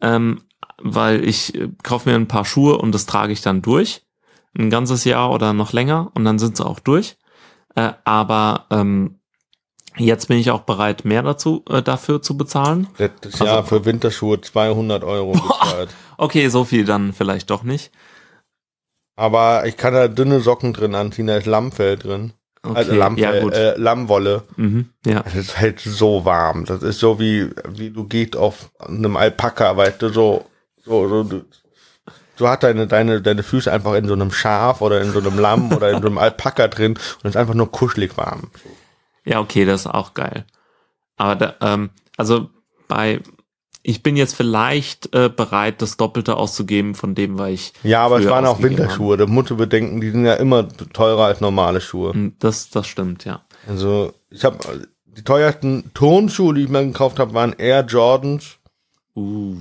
[0.00, 0.42] Ähm,
[0.78, 4.02] weil ich äh, kaufe mir ein paar Schuhe und das trage ich dann durch.
[4.56, 7.16] Ein ganzes Jahr oder noch länger und dann sind sie auch durch.
[7.74, 9.18] Äh, aber ähm,
[9.96, 12.88] jetzt bin ich auch bereit, mehr dazu äh, dafür zu bezahlen.
[12.98, 15.90] Letztes Also- Jahr für Winterschuhe 200 Euro bezahlt.
[16.16, 17.90] Okay, so viel dann vielleicht doch nicht.
[19.16, 22.32] Aber ich kann da dünne Socken drin anziehen, da ist Lammfell drin.
[22.62, 23.58] Okay, Also Lammfell, ja.
[23.58, 24.42] Äh, Lammwolle.
[24.56, 25.22] Mhm, ja.
[25.22, 26.64] Das ist halt so warm.
[26.64, 30.46] Das ist so wie, wie du gehst auf einem Alpaka, weißt du, so,
[30.84, 31.44] so, so, du,
[32.36, 35.38] du hast deine, deine, deine Füße einfach in so einem Schaf oder in so einem
[35.38, 38.50] Lamm oder in so einem Alpaka drin und es ist einfach nur kuschelig warm.
[39.24, 40.44] Ja, okay, das ist auch geil.
[41.16, 42.50] Aber da, ähm, also
[42.88, 43.20] bei,
[43.82, 47.72] ich bin jetzt vielleicht äh, bereit, das Doppelte auszugeben von dem, was ich.
[47.82, 49.16] Ja, aber es waren auch Winterschuhe.
[49.16, 52.08] Da musst du bedenken, die sind ja immer teurer als normale Schuhe.
[52.08, 52.18] habe.
[52.18, 53.42] Hm, Das, das stimmt, ja.
[53.66, 54.58] Also, ich habe
[55.04, 58.56] die teuersten Turnschuhe, die ich mir gekauft habe, waren Air Jordans.
[59.16, 59.54] Uh,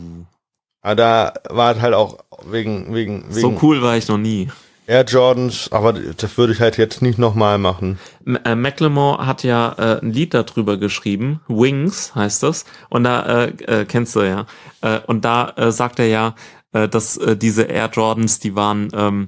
[0.81, 2.17] Aber da war es halt auch
[2.49, 4.49] wegen, wegen, wegen so cool war ich noch nie.
[4.85, 7.99] Air Jordans, aber das würde ich halt jetzt nicht nochmal machen.
[8.25, 13.45] M äh, Macklemore hat ja äh, ein Lied darüber geschrieben, Wings heißt das, und da
[13.45, 14.45] äh, äh, kennst du ja.
[14.81, 16.35] Äh, und da sagt er ja,
[16.71, 19.27] dass diese Air Jordans, die waren ähm,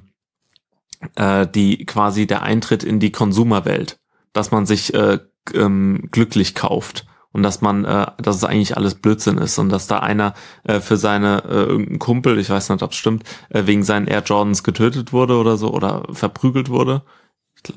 [1.14, 3.98] äh, die quasi der Eintritt in die Konsumerwelt,
[4.32, 5.18] dass man sich äh,
[5.54, 9.86] ähm, glücklich kauft und dass man, äh, dass es eigentlich alles Blödsinn ist und dass
[9.86, 10.34] da einer
[10.64, 14.06] äh, für seine äh, irgendein Kumpel, ich weiß nicht, ob es stimmt, äh, wegen seinen
[14.06, 17.02] Air Jordans getötet wurde oder so oder verprügelt wurde.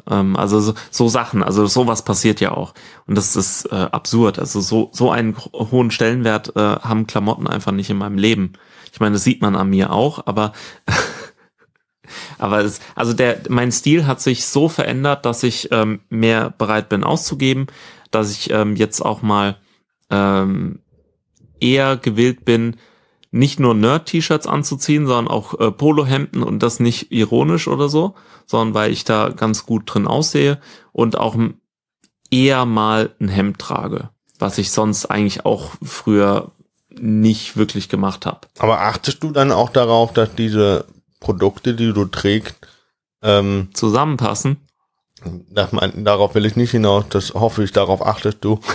[0.09, 2.73] Ähm, also so, so Sachen, also sowas passiert ja auch.
[3.07, 4.39] Und das ist äh, absurd.
[4.39, 8.53] Also so, so einen ho- hohen Stellenwert äh, haben Klamotten einfach nicht in meinem Leben.
[8.93, 10.53] Ich meine, das sieht man an mir auch, aber
[12.37, 16.89] Aber es, also der, mein Stil hat sich so verändert, dass ich ähm, mehr bereit
[16.89, 17.67] bin auszugeben,
[18.11, 19.57] dass ich ähm, jetzt auch mal
[20.09, 20.79] ähm,
[21.59, 22.77] eher gewillt bin,
[23.31, 28.73] nicht nur Nerd-T-Shirts anzuziehen, sondern auch äh, Polohemden und das nicht ironisch oder so, sondern
[28.73, 30.59] weil ich da ganz gut drin aussehe
[30.91, 31.37] und auch
[32.31, 36.51] eher mal ein Hemd trage, was ich sonst eigentlich auch früher
[36.89, 38.41] nicht wirklich gemacht habe.
[38.57, 40.85] Aber achtest du dann auch darauf, dass diese
[41.19, 42.55] Produkte, die du trägst,
[43.21, 44.57] ähm, Zusammenpassen?
[45.71, 48.59] Man, darauf will ich nicht hinaus, das hoffe ich, darauf achtest du.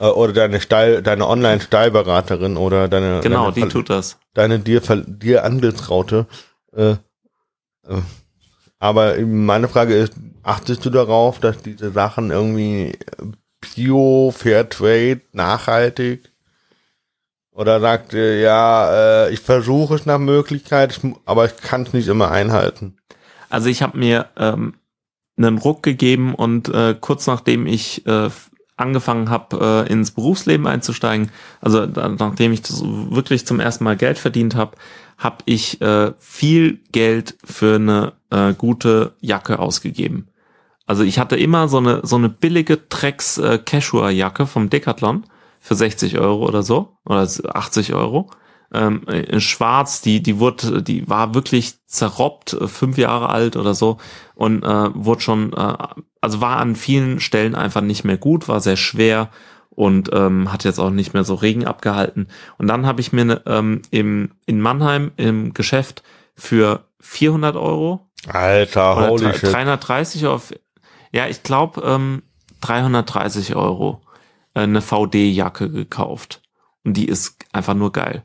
[0.00, 4.18] Äh, oder deine Style, deine Online-Stylberaterin oder deine Genau, deine, die tut das.
[4.34, 6.26] deine dir, dir Andelsraute.
[6.74, 6.96] Äh, äh,
[8.80, 12.98] aber meine Frage ist, achtest du darauf, dass diese Sachen irgendwie
[13.60, 16.30] Bio, Fairtrade, nachhaltig?
[17.52, 22.08] Oder sagt ihr, ja, äh, ich versuche es nach Möglichkeit, aber ich kann es nicht
[22.08, 22.98] immer einhalten.
[23.48, 24.74] Also ich habe mir ähm,
[25.36, 28.30] einen Ruck gegeben und äh, kurz nachdem ich äh,
[28.76, 33.96] angefangen habe, äh, ins Berufsleben einzusteigen, also da, nachdem ich das wirklich zum ersten Mal
[33.96, 34.76] Geld verdient habe,
[35.18, 40.28] habe ich äh, viel Geld für eine äh, gute Jacke ausgegeben.
[40.86, 45.24] Also ich hatte immer so eine so eine billige Drecks äh, Cashua Jacke vom Decathlon
[45.60, 48.30] für 60 Euro oder so oder 80 Euro
[48.74, 53.74] ähm, in Schwarz, die, die wurde, die war wirklich zerrobbt, äh, fünf Jahre alt oder
[53.74, 53.98] so
[54.34, 55.76] und äh, wurde schon, äh,
[56.20, 59.30] also war an vielen Stellen einfach nicht mehr gut, war sehr schwer
[59.70, 62.28] und ähm, hat jetzt auch nicht mehr so Regen abgehalten.
[62.58, 66.02] Und dann habe ich mir ne, ähm, im, in Mannheim im Geschäft
[66.36, 69.52] für 400 Euro Alter, oder holy drei- shit.
[69.52, 70.52] 330 auf,
[71.12, 72.22] ja, ich glaube ähm,
[72.60, 74.00] 330 Euro
[74.54, 76.40] äh, eine VD-Jacke gekauft.
[76.84, 78.24] Und die ist einfach nur geil.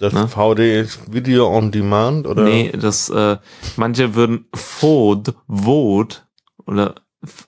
[0.00, 0.26] Das ne?
[0.28, 2.42] VD ist Video on Demand oder?
[2.42, 3.36] Nee, das, äh,
[3.76, 6.26] manche würden VOD, VOD
[6.66, 6.94] oder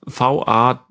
[0.07, 0.89] V-A-U-D-E,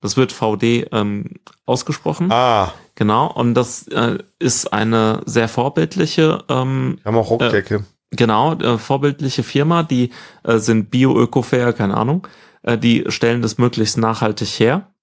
[0.00, 1.34] das wird VD ähm,
[1.66, 2.30] ausgesprochen.
[2.30, 7.84] Ah, Genau, und das äh, ist eine sehr vorbildliche, ähm, wir haben auch Rucksäcke.
[8.10, 10.10] genau, äh, vorbildliche Firma, die
[10.44, 12.28] äh, sind bio-öko-fair, keine Ahnung,
[12.62, 14.93] äh, die stellen das möglichst nachhaltig her.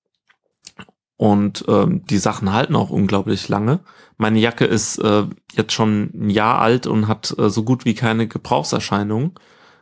[1.22, 3.82] Und ähm, die Sachen halten auch unglaublich lange.
[4.18, 7.94] Meine Jacke ist äh, jetzt schon ein Jahr alt und hat äh, so gut wie
[7.94, 9.36] keine Gebrauchserscheinungen,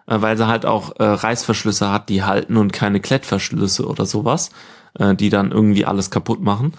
[0.08, 4.50] äh, weil sie halt auch äh, Reißverschlüsse hat, die halten und keine Klettverschlüsse oder sowas,
[5.00, 6.74] äh, die dann irgendwie alles kaputt machen.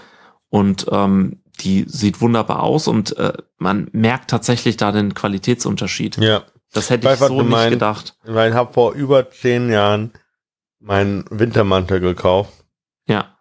[0.51, 6.19] Und ähm, die sieht wunderbar aus und äh, man merkt tatsächlich da den Qualitätsunterschied.
[6.19, 6.43] Ja,
[6.75, 7.71] Das hätte Ich ich so nicht meinst.
[7.71, 8.15] gedacht.
[8.25, 10.11] weil ich habe vor über zehn Jahren
[10.81, 12.53] meinen Wintermantel gekauft
[13.09, 13.37] Ja,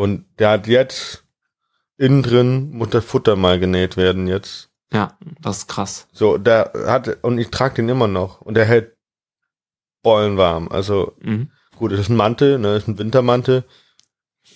[0.00, 1.24] und der hat jetzt
[1.98, 4.70] innen drin muss das Futter mal genäht werden jetzt.
[4.92, 6.06] ja, das ist krass.
[6.12, 8.96] So, der hat und ich trage den immer noch und der hält
[10.02, 10.68] bollenwarm.
[10.68, 11.50] Also Mhm.
[11.76, 13.64] gut, es ist ein Mantel, ne, ist ein Wintermantel.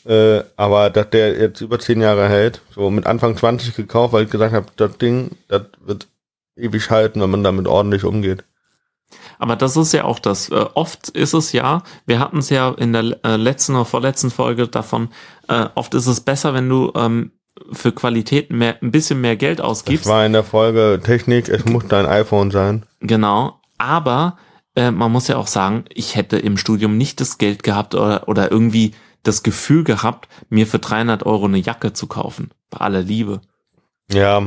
[0.06, 4.24] Äh, aber dass der jetzt über zehn Jahre hält, so mit Anfang 20 gekauft, weil
[4.24, 6.08] ich gesagt habe, das Ding, das wird
[6.56, 8.44] ewig halten, wenn man damit ordentlich umgeht.
[9.38, 10.48] Aber das ist ja auch das.
[10.48, 14.30] Äh, oft ist es ja, wir hatten es ja in der äh, letzten oder vorletzten
[14.30, 15.08] Folge davon,
[15.48, 17.32] äh, oft ist es besser, wenn du ähm,
[17.72, 20.06] für Qualität mehr, ein bisschen mehr Geld Das ausgibst.
[20.06, 22.84] war in der Folge Technik, es muss dein iPhone sein.
[23.00, 23.60] Genau.
[23.78, 24.36] Aber
[24.76, 28.28] äh, man muss ja auch sagen, ich hätte im Studium nicht das Geld gehabt oder,
[28.28, 32.50] oder irgendwie das Gefühl gehabt, mir für 300 Euro eine Jacke zu kaufen.
[32.70, 33.40] Bei aller Liebe.
[34.12, 34.42] Ja,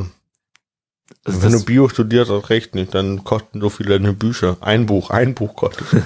[1.24, 4.58] Also wenn du Bio studierst, das recht nicht, dann kosten so viele deine Bücher.
[4.62, 5.88] Ein Buch, ein Buch kostet.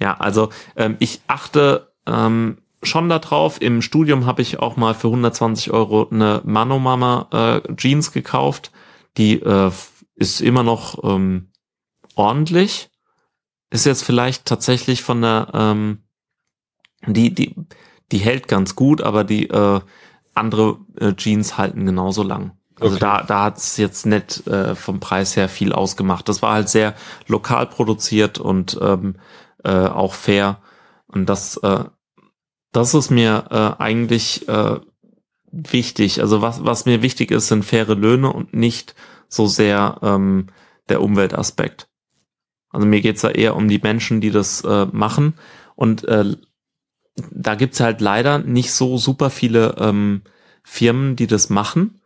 [0.00, 3.60] Ja, also ähm, ich achte ähm, schon darauf.
[3.60, 7.28] Im Studium habe ich auch mal für 120 Euro eine Manomama
[7.66, 8.70] äh, Jeans gekauft.
[9.16, 9.70] Die äh,
[10.14, 11.50] ist immer noch ähm,
[12.14, 12.90] ordentlich.
[13.70, 16.04] Ist jetzt vielleicht tatsächlich von der ähm,
[17.06, 17.54] die die
[18.10, 19.80] die hält ganz gut, aber die äh,
[20.34, 22.57] andere äh, Jeans halten genauso lang.
[22.80, 23.00] Also Okay.
[23.00, 26.28] da da hat's jetzt nicht äh, vom Preis her viel ausgemacht.
[26.28, 26.94] Das war halt sehr
[27.26, 29.16] lokal produziert und ähm,
[29.64, 30.60] äh, auch fair.
[31.06, 31.84] Und das, äh,
[32.72, 34.78] das ist mir äh, eigentlich äh,
[35.50, 36.20] wichtig.
[36.20, 38.94] Also was, was mir wichtig ist, sind faire Löhne und nicht
[39.28, 40.46] so sehr ähm,
[40.88, 41.88] der Umweltaspekt.
[42.70, 45.34] Also mir geht's da eher um die Menschen, die das äh, machen.
[45.74, 46.36] Und äh,
[47.30, 50.22] da gibt's halt leider nicht so super viele ähm,
[50.62, 51.97] Firmen, die das machen.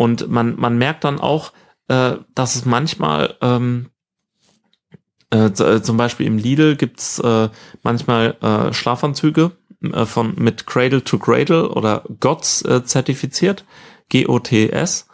[0.00, 1.52] Und man, man merkt dann auch,
[1.88, 3.90] äh, dass es manchmal ähm,
[5.30, 7.50] äh, äh, zum Beispiel im Lidl gibt's äh,
[7.82, 9.50] manchmal äh, Schlafanzüge
[9.82, 13.66] äh, von mit Cradle to Cradle oder GOTS äh, zertifiziert,
[14.08, 15.06] G-O-T-S.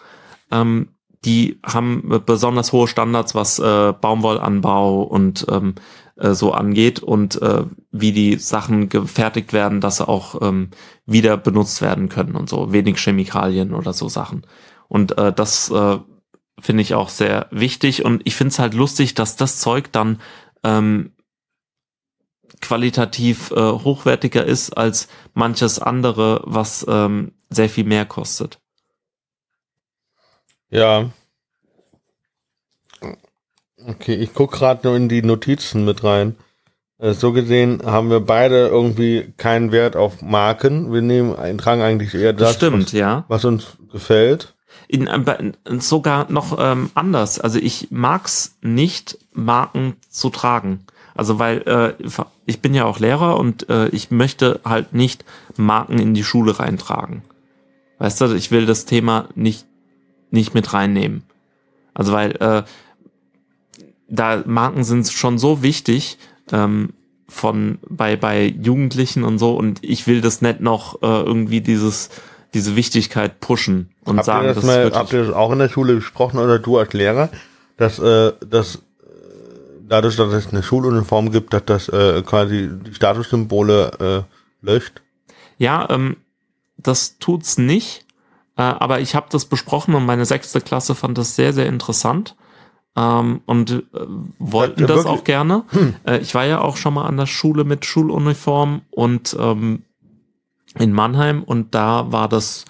[0.53, 0.91] Ähm,
[1.25, 5.75] die haben besonders hohe Standards, was äh, Baumwollanbau und ähm,
[6.15, 10.71] äh, so angeht und äh, wie die Sachen gefertigt werden, dass sie auch ähm,
[11.07, 12.73] wieder benutzt werden können und so.
[12.73, 14.47] Wenig Chemikalien oder so Sachen.
[14.89, 15.99] Und äh, das äh,
[16.59, 20.21] finde ich auch sehr wichtig und ich finde es halt lustig, dass das Zeug dann
[20.65, 21.13] ähm,
[22.61, 28.59] qualitativ äh, hochwertiger ist als manches andere, was ähm, sehr viel mehr kostet.
[30.71, 31.11] Ja.
[33.87, 36.37] Okay, ich gucke gerade nur in die Notizen mit rein.
[36.99, 40.93] Äh, so gesehen haben wir beide irgendwie keinen Wert auf Marken.
[40.93, 43.25] Wir nehmen, tragen eigentlich eher das, Stimmt, was, ja.
[43.29, 44.56] was uns gefällt.
[44.89, 47.41] In, in, sogar noch ähm, anders.
[47.41, 50.81] Also ich mag's nicht, Marken zu tragen.
[51.15, 51.95] Also weil äh,
[52.45, 55.25] ich bin ja auch Lehrer und äh, ich möchte halt nicht
[55.57, 57.23] Marken in die Schule reintragen.
[57.99, 59.67] Weißt du, ich will das Thema nicht
[60.31, 61.23] nicht mit reinnehmen.
[61.95, 62.63] Also weil äh,
[64.09, 66.19] da Marken sind schon so wichtig
[66.53, 66.91] ähm,
[67.29, 72.11] von bei bei Jugendlichen und so und ich will das nicht noch äh, irgendwie dieses
[72.55, 75.69] diese Wichtigkeit pushen und habt sagen, ihr das, mal, habt ihr das auch in der
[75.69, 77.31] Schule besprochen oder du als Lehrer,
[77.77, 78.81] dass äh, dass
[79.89, 85.03] dadurch, dass es eine Schuluniform gibt, dass das äh, quasi die Statussymbole äh, löscht?
[85.59, 86.17] Ja, ähm,
[86.77, 88.05] das tut's nicht.
[88.57, 92.37] Äh, aber ich habe das besprochen und meine sechste Klasse fand das sehr, sehr interessant.
[92.97, 93.83] Ähm, und äh,
[94.39, 95.65] wollten ja, das auch gerne.
[95.71, 95.95] Hm.
[96.07, 99.83] Äh, ich war ja auch schon mal an der Schule mit Schuluniform und ähm,
[100.79, 102.65] in Mannheim und da war das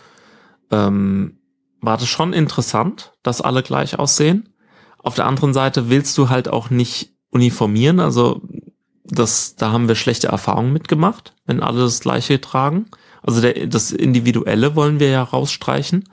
[0.71, 1.39] ähm,
[1.81, 4.49] war das schon interessant, dass alle gleich aussehen.
[4.99, 8.43] Auf der anderen Seite willst du halt auch nicht uniformieren, also
[9.05, 12.87] das, da haben wir schlechte Erfahrungen mitgemacht, wenn alle das gleiche tragen.
[13.23, 16.05] Also der, das Individuelle wollen wir ja rausstreichen.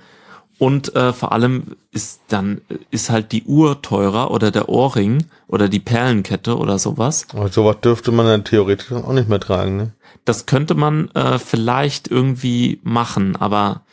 [0.59, 5.67] Und äh, vor allem ist dann ist halt die Uhr teurer oder der Ohrring oder
[5.67, 7.25] die Perlenkette oder sowas.
[7.33, 9.91] Aber sowas dürfte man dann theoretisch auch nicht mehr tragen, ne?
[10.25, 13.85] Das könnte man äh, vielleicht irgendwie machen, aber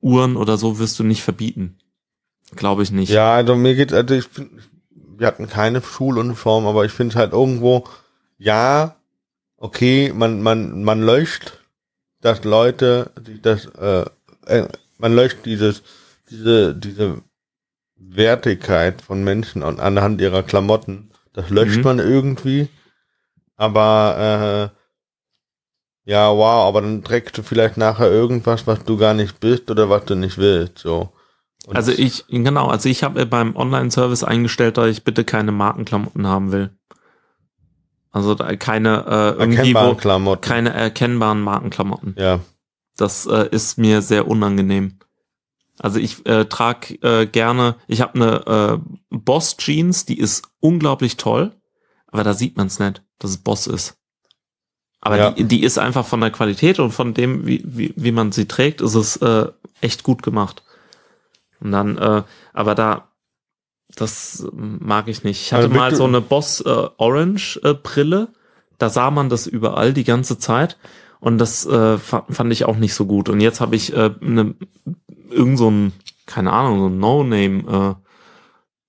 [0.00, 1.78] Uhren oder so wirst du nicht verbieten.
[2.56, 3.10] Glaube ich nicht.
[3.10, 4.50] Ja, also mir geht, also ich find,
[4.90, 7.84] wir hatten keine Schuluniform, aber ich finde halt irgendwo,
[8.38, 8.96] ja,
[9.56, 11.58] okay, man, man, man löscht,
[12.20, 13.10] dass Leute,
[13.42, 14.04] das, äh,
[14.46, 15.82] äh, man löscht dieses,
[16.30, 17.22] diese, diese
[17.96, 21.10] Wertigkeit von Menschen an, anhand ihrer Klamotten.
[21.32, 21.82] Das löscht mhm.
[21.84, 22.68] man irgendwie.
[23.56, 24.77] Aber äh,
[26.08, 29.90] ja, wow, aber dann trägst du vielleicht nachher irgendwas, was du gar nicht bist oder
[29.90, 30.78] was du nicht willst.
[30.78, 31.10] So.
[31.66, 36.26] Und also ich, genau, also ich habe beim Online-Service eingestellt, dass ich bitte keine Markenklamotten
[36.26, 36.70] haben will.
[38.10, 40.40] Also keine äh, irgendwie wo, Klamotten.
[40.40, 42.14] keine erkennbaren Markenklamotten.
[42.18, 42.40] Ja.
[42.96, 45.00] Das äh, ist mir sehr unangenehm.
[45.78, 51.18] Also ich äh, trage äh, gerne, ich habe eine äh, Boss Jeans, die ist unglaublich
[51.18, 51.52] toll,
[52.06, 53.98] aber da sieht man es nicht, dass es Boss ist.
[55.00, 55.30] Aber ja.
[55.30, 58.46] die, die ist einfach von der Qualität und von dem, wie, wie, wie man sie
[58.46, 59.46] trägt, ist es äh,
[59.80, 60.62] echt gut gemacht.
[61.60, 63.08] Und dann, äh, aber da,
[63.94, 65.40] das mag ich nicht.
[65.40, 68.28] Ich hatte also mal so eine Boss äh, Orange äh, Brille,
[68.78, 70.76] da sah man das überall die ganze Zeit
[71.20, 73.28] und das äh, fand ich auch nicht so gut.
[73.28, 74.54] Und jetzt habe ich äh, ne,
[75.30, 75.92] irgend so ein,
[76.26, 78.08] keine Ahnung, so ein No-Name äh,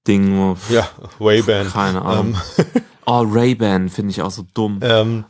[0.08, 0.56] Ding.
[0.70, 0.88] Ja,
[1.20, 1.72] Ray-Ban.
[1.72, 2.34] Keine Ahnung.
[2.34, 2.42] Um.
[2.58, 2.66] Ähm.
[3.06, 4.80] oh, Ray-Ban finde ich auch so dumm.
[4.82, 5.26] Ähm,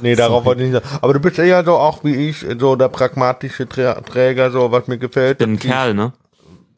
[0.00, 0.98] nee, darauf wollte ich nicht sagen.
[1.02, 4.98] Aber du bist ja so auch wie ich, so der pragmatische Träger, so was mir
[4.98, 5.38] gefällt.
[5.38, 6.12] Bin ein Kerl, ne?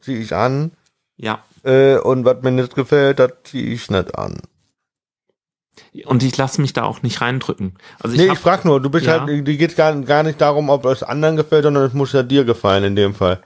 [0.01, 0.71] ziehe ich an.
[1.17, 1.43] Ja.
[1.63, 4.39] Äh, und was mir nicht gefällt, das ziehe ich nicht an.
[6.05, 7.75] Und ich lasse mich da auch nicht reindrücken.
[7.99, 9.21] Also ich nee, hab, ich frag nur, du bist ja.
[9.21, 12.23] halt, die geht gar, gar nicht darum, ob es anderen gefällt, sondern es muss ja
[12.23, 13.41] dir gefallen in dem Fall.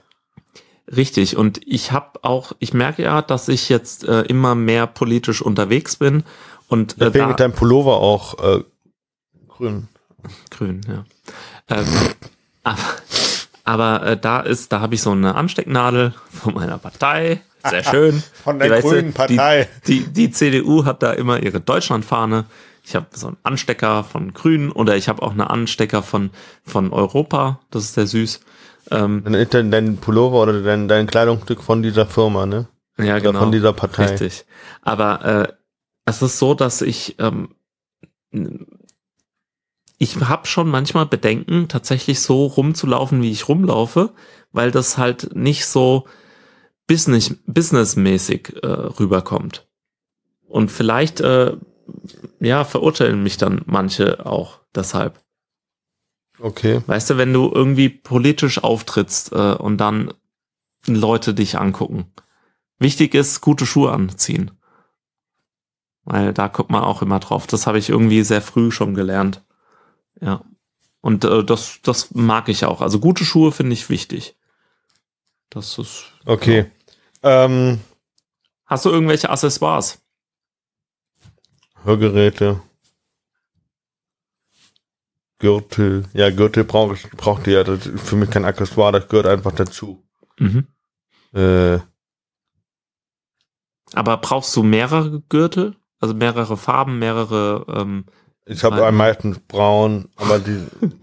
[0.94, 1.36] Richtig.
[1.36, 5.96] Und ich habe auch, ich merke ja, dass ich jetzt äh, immer mehr politisch unterwegs
[5.96, 6.22] bin.
[6.68, 8.62] Und äh, Deswegen da, mit deinem Pullover auch äh,
[9.56, 9.88] grün.
[10.50, 11.04] Grün, ja.
[11.68, 11.86] Ähm,
[12.62, 12.78] aber
[13.66, 17.42] aber äh, da ist, da habe ich so eine Anstecknadel von meiner Partei.
[17.68, 18.22] Sehr schön.
[18.44, 19.68] Von der die, grünen Partei.
[19.88, 22.44] Die, die, die, CDU hat da immer ihre Deutschlandfahne.
[22.84, 26.30] Ich habe so einen Anstecker von Grünen oder ich habe auch einen Anstecker von,
[26.62, 27.58] von Europa.
[27.72, 28.40] Das ist sehr süß.
[28.92, 32.68] Ähm, dein, dein Pullover oder dein, dein Kleidungsstück von dieser Firma, ne?
[32.98, 33.40] Ja, oder genau.
[33.40, 34.06] Von dieser Partei.
[34.06, 34.44] Richtig.
[34.82, 35.52] Aber äh,
[36.04, 37.48] es ist so, dass ich ähm,
[39.98, 44.12] ich habe schon manchmal Bedenken, tatsächlich so rumzulaufen, wie ich rumlaufe,
[44.52, 46.06] weil das halt nicht so
[46.86, 49.66] business, businessmäßig äh, rüberkommt.
[50.46, 51.56] Und vielleicht, äh,
[52.40, 55.20] ja, verurteilen mich dann manche auch deshalb.
[56.38, 56.82] Okay.
[56.86, 60.12] Weißt du, wenn du irgendwie politisch auftrittst äh, und dann
[60.86, 62.12] Leute dich angucken.
[62.78, 64.50] Wichtig ist, gute Schuhe anziehen.
[66.04, 67.46] Weil da guckt man auch immer drauf.
[67.46, 69.42] Das habe ich irgendwie sehr früh schon gelernt.
[70.20, 70.44] Ja.
[71.00, 72.80] Und äh, das, das mag ich auch.
[72.80, 74.36] Also gute Schuhe finde ich wichtig.
[75.50, 76.04] Das ist.
[76.24, 76.70] Okay.
[77.22, 77.80] Ähm,
[78.66, 80.02] Hast du irgendwelche Accessoires?
[81.84, 82.60] Hörgeräte.
[85.38, 86.04] Gürtel.
[86.14, 87.62] Ja, Gürtel brauche ich, braucht ihr.
[87.62, 90.02] Das ist für mich kein Accessoire, das gehört einfach dazu.
[90.38, 90.66] Mhm.
[91.32, 91.78] Äh,
[93.92, 95.76] Aber brauchst du mehrere Gürtel?
[96.00, 97.66] Also mehrere Farben, mehrere.
[97.68, 98.06] Ähm,
[98.46, 100.64] ich habe am meisten braun, aber die,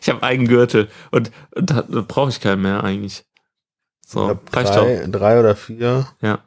[0.00, 3.24] ich habe einen Gürtel und, und da, da brauche ich keinen mehr eigentlich.
[4.04, 6.08] ich So, reicht drei, drei oder vier.
[6.20, 6.44] Ja.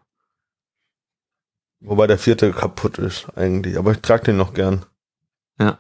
[1.80, 3.78] Wobei der vierte kaputt ist eigentlich.
[3.78, 4.86] Aber ich trage den noch gern.
[5.60, 5.80] Ja.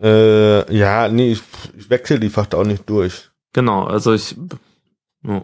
[0.00, 1.42] Äh, ja, nee, ich,
[1.76, 3.30] ich wechsle die fast auch nicht durch.
[3.52, 4.36] Genau, also ich.
[5.26, 5.42] Oh.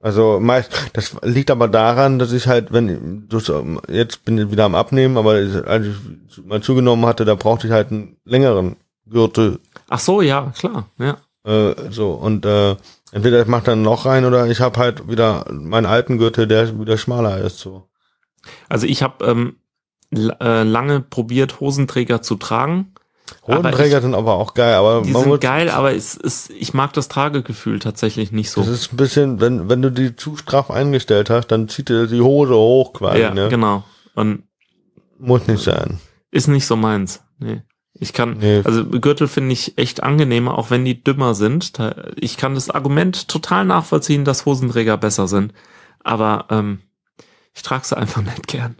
[0.00, 4.50] Also meist, das liegt aber daran, dass ich halt, wenn du so- jetzt bin ich
[4.50, 8.76] wieder am Abnehmen, aber als ich mal zugenommen hatte, da brauchte ich halt einen längeren
[9.08, 9.58] Gürtel.
[9.88, 10.88] Ach so, ja, klar.
[10.98, 11.16] Ja.
[11.44, 12.76] Äh, so und äh,
[13.10, 16.78] entweder ich mache dann noch rein oder ich habe halt wieder meinen alten Gürtel, der
[16.78, 17.58] wieder schmaler ist.
[17.58, 17.88] So.
[18.68, 19.56] Also ich habe ähm,
[20.14, 22.94] äh, lange probiert, Hosenträger zu tragen.
[23.48, 26.92] Hosenträger sind aber auch geil, aber Die man sind geil, aber es ist, ich mag
[26.92, 28.60] das Tragegefühl tatsächlich nicht so.
[28.60, 32.06] das ist ein bisschen, wenn wenn du die zu straff eingestellt hast, dann zieht dir
[32.06, 33.20] die Hose hoch quasi.
[33.20, 33.48] ja, ne?
[33.48, 33.84] genau.
[34.14, 34.44] Und
[35.18, 35.98] Muss nicht sein.
[36.30, 37.22] ist nicht so meins.
[37.38, 37.62] Nee.
[38.00, 38.62] Ich kann, Nee.
[38.64, 41.72] also Gürtel finde ich echt angenehmer, auch wenn die dümmer sind.
[42.16, 45.52] Ich kann das Argument total nachvollziehen, dass Hosenträger besser sind.
[46.04, 46.78] Aber ähm,
[47.54, 48.76] ich trage sie einfach nicht gern.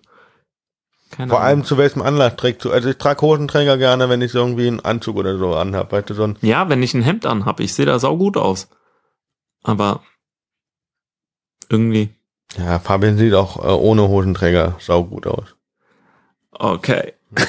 [1.10, 1.64] Keine Vor allem Ahnung.
[1.64, 2.70] zu welchem Anlass trägst du?
[2.72, 5.90] Also ich trage Hosenträger gerne, wenn ich so irgendwie einen Anzug oder so anhab.
[5.92, 8.68] Weißt du, so ein Ja, wenn ich ein Hemd anhab, ich sehe da saugut aus.
[9.62, 10.02] Aber
[11.70, 12.10] irgendwie,
[12.58, 15.54] Ja, Fabian sieht auch äh, ohne Hosenträger saugut aus.
[16.52, 17.14] okay.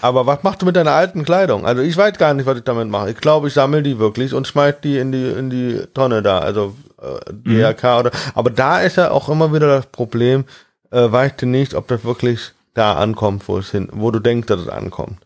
[0.00, 1.66] Aber was machst du mit deiner alten Kleidung?
[1.66, 3.10] Also ich weiß gar nicht, was ich damit mache.
[3.10, 6.38] Ich glaube, ich sammle die wirklich und schmeiß die in die in die Tonne da,
[6.38, 8.10] also äh, DRK oder.
[8.34, 10.44] Aber da ist ja auch immer wieder das Problem,
[10.90, 14.46] äh, weißt du nicht, ob das wirklich da ankommt, wo es hin, wo du denkst,
[14.46, 15.18] dass es ankommt.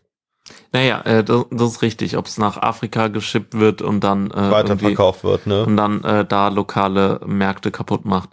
[0.71, 4.51] Naja, äh, das, das ist richtig, ob es nach Afrika geschippt wird und dann äh,
[4.51, 5.65] Weiterverkauft wird, ne?
[5.65, 8.29] und dann äh, da lokale Märkte kaputt macht.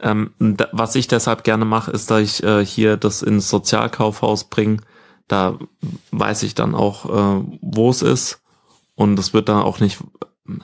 [0.00, 4.44] Ähm, da, was ich deshalb gerne mache, ist, dass ich äh, hier das ins Sozialkaufhaus
[4.44, 4.78] bringe.
[5.28, 5.58] Da
[6.12, 8.40] weiß ich dann auch, äh, wo es ist.
[8.94, 9.98] Und es wird dann auch nicht,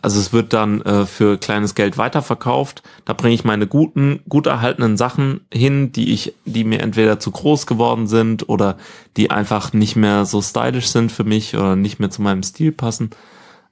[0.02, 2.82] also es wird dann äh, für kleines Geld weiterverkauft.
[3.04, 7.30] Da bringe ich meine guten, gut erhaltenen Sachen hin, die ich, die mir entweder zu
[7.30, 8.76] groß geworden sind oder
[9.16, 12.72] die einfach nicht mehr so stylisch sind für mich oder nicht mehr zu meinem Stil
[12.72, 13.10] passen.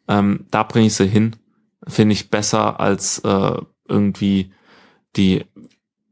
[0.08, 1.36] Ähm, da bringe ich sie hin
[1.86, 4.52] finde ich besser als äh, irgendwie
[5.16, 5.44] die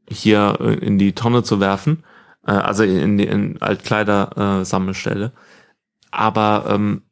[0.09, 2.03] hier äh, in die Tonne zu werfen,
[2.45, 5.29] äh, also in die in Altkleider äh.
[6.11, 7.03] Aber ähm,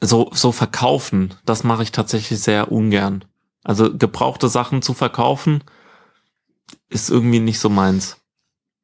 [0.00, 3.24] so so verkaufen, das mache ich tatsächlich sehr ungern.
[3.64, 5.64] Also gebrauchte Sachen zu verkaufen
[6.88, 8.18] ist irgendwie nicht so meins.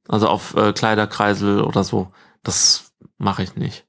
[0.09, 2.11] Also auf äh, Kleiderkreisel oder so,
[2.43, 3.87] das mache ich nicht.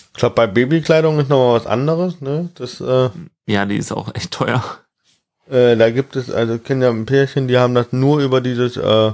[0.00, 2.48] Ich glaube, bei Babykleidung ist noch was anderes, ne?
[2.54, 3.10] Das, äh,
[3.46, 4.64] Ja, die ist auch echt teuer.
[5.48, 8.40] äh, da gibt es, also ich kenne ja ein Pärchen, die haben das nur über
[8.40, 9.12] dieses, äh,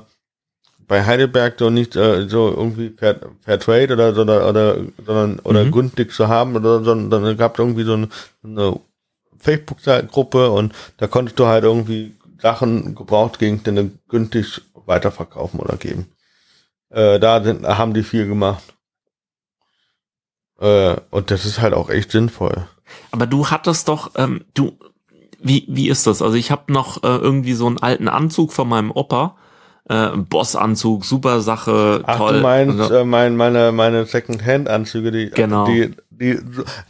[0.86, 5.64] bei Heidelberg so nicht äh, so irgendwie Fair, Fair Trade oder oder oder sondern oder
[5.64, 5.72] Mhm.
[5.72, 8.08] günstig zu haben oder so, sondern dann gab es irgendwie so eine,
[8.42, 8.80] eine
[9.38, 16.06] Facebook-Gruppe und da konntest du halt irgendwie Sachen gebraucht Gegenstände günstig weiterverkaufen oder geben.
[16.90, 18.62] Äh, da sind, haben die viel gemacht.
[20.60, 22.68] Äh, und das ist halt auch echt sinnvoll.
[23.10, 24.78] Aber du hattest doch, ähm, du,
[25.40, 26.22] wie, wie ist das?
[26.22, 29.36] Also ich habe noch äh, irgendwie so einen alten Anzug von meinem Opa,
[29.88, 32.34] äh, Bossanzug, super Sache, Ach, toll.
[32.34, 35.66] du meinst Also, äh, mein, meine, meine Second-Hand-Anzüge, die, Genau.
[35.66, 36.38] die, die,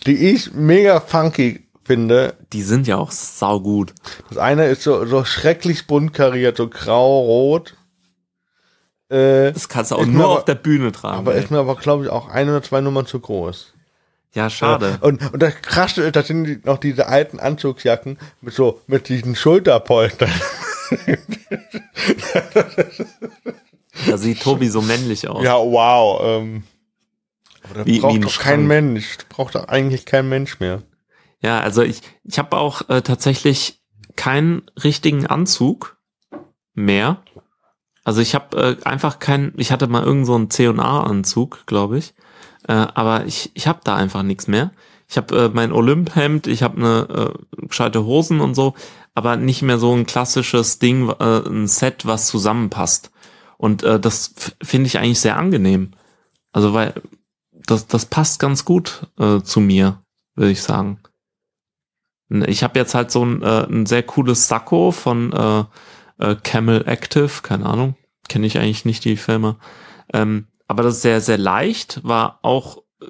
[0.07, 2.35] die ich mega funky finde.
[2.53, 3.93] die sind ja auch saugut.
[4.29, 7.75] Das eine ist so, so schrecklich bunt kariert, so grau-rot.
[9.11, 11.19] Äh, Das kannst du auch nur aber- auf der Bühne tragen.
[11.19, 11.43] aber ey.
[11.43, 13.73] ist mir aber, glaube ich, auch ein oder zwei Nummern zu groß.
[14.33, 14.99] ja, schade.
[15.03, 19.37] Und, und das krasse ist, das sind noch diese alten Anzugsjacken mit so, mit diesen
[19.37, 20.31] Schulterpolstern.
[24.09, 25.45] Da sieht Tobi so männlich aus.
[25.45, 26.21] ja, wow.
[26.25, 26.65] Ähm,
[27.71, 28.67] aber Wie- wie braucht ein doch kein Schrank.
[28.69, 29.19] Mensch.
[29.29, 30.83] Braucht doch eigentlich kein Mensch mehr.
[31.41, 33.81] Ja, also ich, ich habe auch äh, tatsächlich
[34.17, 35.97] keinen richtigen Anzug
[36.75, 37.23] mehr.
[38.03, 42.15] Also ich habe äh, einfach keinen, ich hatte mal irgend so einen C&A-Anzug, glaube ich.
[42.69, 44.73] Äh, aber ich, ich habe da einfach nichts mehr.
[45.09, 48.75] Ich habe äh, mein Olymp-Hemd, ich habe eine äh, gescheite Hosen und so,
[49.15, 53.11] aber nicht mehr so ein klassisches Ding, äh, ein Set, was zusammenpasst.
[53.59, 55.93] Und äh, das finde ich eigentlich sehr angenehm.
[56.53, 56.95] Also weil
[57.53, 60.03] das, das passt ganz gut äh, zu mir,
[60.35, 61.01] würde ich sagen.
[62.29, 65.65] Ich habe jetzt halt so ein, äh, ein sehr cooles Sakko von äh,
[66.19, 67.97] äh, Camel Active, keine Ahnung,
[68.29, 69.57] kenne ich eigentlich nicht die Filme.
[70.13, 73.07] Ähm, aber das ist sehr, sehr leicht, war auch äh,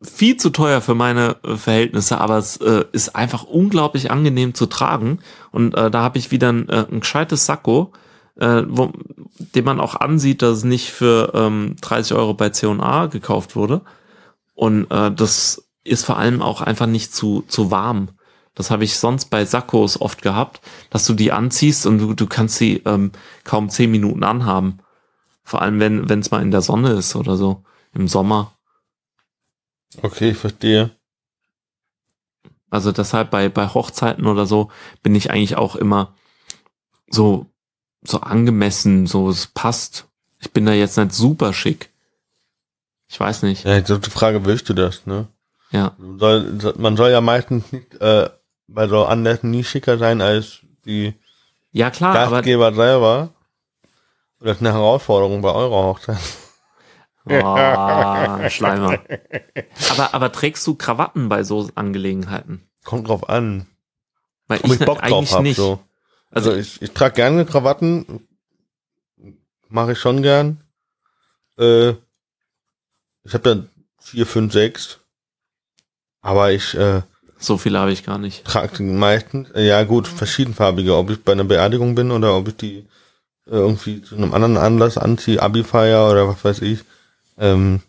[0.00, 4.66] viel zu teuer für meine äh, Verhältnisse, aber es äh, ist einfach unglaublich angenehm zu
[4.66, 5.18] tragen.
[5.50, 7.92] Und äh, da habe ich wieder ein, äh, ein gescheites Sakko,
[8.36, 8.92] äh, wo,
[9.54, 13.82] den man auch ansieht, dass es nicht für ähm, 30 Euro bei C&A gekauft wurde.
[14.54, 18.10] Und äh, das ist vor allem auch einfach nicht zu, zu warm.
[18.54, 22.26] Das habe ich sonst bei Sakkos oft gehabt, dass du die anziehst und du, du
[22.26, 23.12] kannst sie ähm,
[23.44, 24.78] kaum zehn Minuten anhaben.
[25.44, 27.62] Vor allem, wenn es mal in der Sonne ist oder so,
[27.94, 28.57] im Sommer.
[30.02, 30.90] Okay, ich verstehe.
[32.70, 34.70] Also deshalb bei, bei Hochzeiten oder so
[35.02, 36.14] bin ich eigentlich auch immer
[37.08, 37.46] so,
[38.02, 40.06] so angemessen, so es passt.
[40.40, 41.90] Ich bin da jetzt nicht super schick.
[43.08, 43.64] Ich weiß nicht.
[43.64, 45.28] Ja, die Frage, willst du das, ne?
[45.70, 45.96] Ja.
[45.98, 48.28] Du Soll, man soll ja meistens nicht, äh,
[48.66, 51.14] bei so Anlässen nie schicker sein als die
[51.72, 53.30] Ja klar, Gastgeber selber.
[54.40, 56.18] Und das ist eine Herausforderung bei eurer Hochzeit.
[57.30, 58.98] Oh, Schleimer.
[59.90, 62.62] Aber, aber trägst du Krawatten bei so Angelegenheiten?
[62.84, 63.66] Kommt drauf an,
[64.46, 65.56] Weil ob ich ich Bock drauf eigentlich hab, nicht.
[65.56, 65.80] so.
[66.30, 68.26] Also ich, ich trage gerne Krawatten.
[69.68, 70.60] Mache ich schon gern.
[71.58, 71.90] Äh,
[73.24, 73.68] ich habe dann
[73.98, 75.00] vier, fünf, sechs.
[76.22, 77.02] Aber ich äh,
[77.38, 78.44] So viele habe ich gar nicht.
[78.44, 79.46] trage die meisten.
[79.54, 80.96] Äh, ja gut, verschiedenfarbige.
[80.96, 82.78] Ob ich bei einer Beerdigung bin oder ob ich die
[83.46, 86.80] äh, irgendwie zu einem anderen Anlass anziehe, Abi-Feier oder was weiß ich.
[87.38, 87.80] Ähm,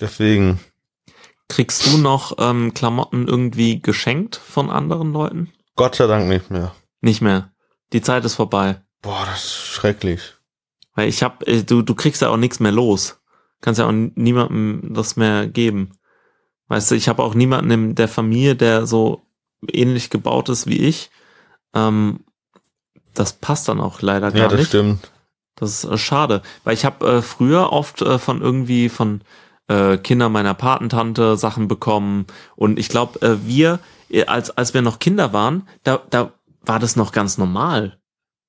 [0.00, 0.60] deswegen.
[1.48, 5.52] Kriegst du noch ähm, Klamotten irgendwie geschenkt von anderen Leuten?
[5.76, 6.74] Gott sei Dank nicht mehr.
[7.00, 7.52] Nicht mehr.
[7.92, 8.80] Die Zeit ist vorbei.
[9.02, 10.34] Boah, das ist schrecklich.
[10.94, 13.20] Weil ich hab, äh, du, du kriegst ja auch nichts mehr los.
[13.60, 15.92] Kannst ja auch niemandem das mehr geben.
[16.68, 19.26] Weißt du, ich habe auch niemanden in der Familie, der so
[19.70, 21.10] ähnlich gebaut ist wie ich.
[21.74, 22.20] Ähm,
[23.12, 24.68] das passt dann auch leider gar Ja, das nicht.
[24.68, 25.10] stimmt.
[25.56, 29.22] Das ist äh, schade, weil ich habe äh, früher oft äh, von irgendwie von
[29.68, 32.26] äh, Kindern meiner Patentante Sachen bekommen
[32.56, 33.78] und ich glaube, äh, wir
[34.10, 36.32] äh, als als wir noch Kinder waren, da da
[36.62, 37.98] war das noch ganz normal.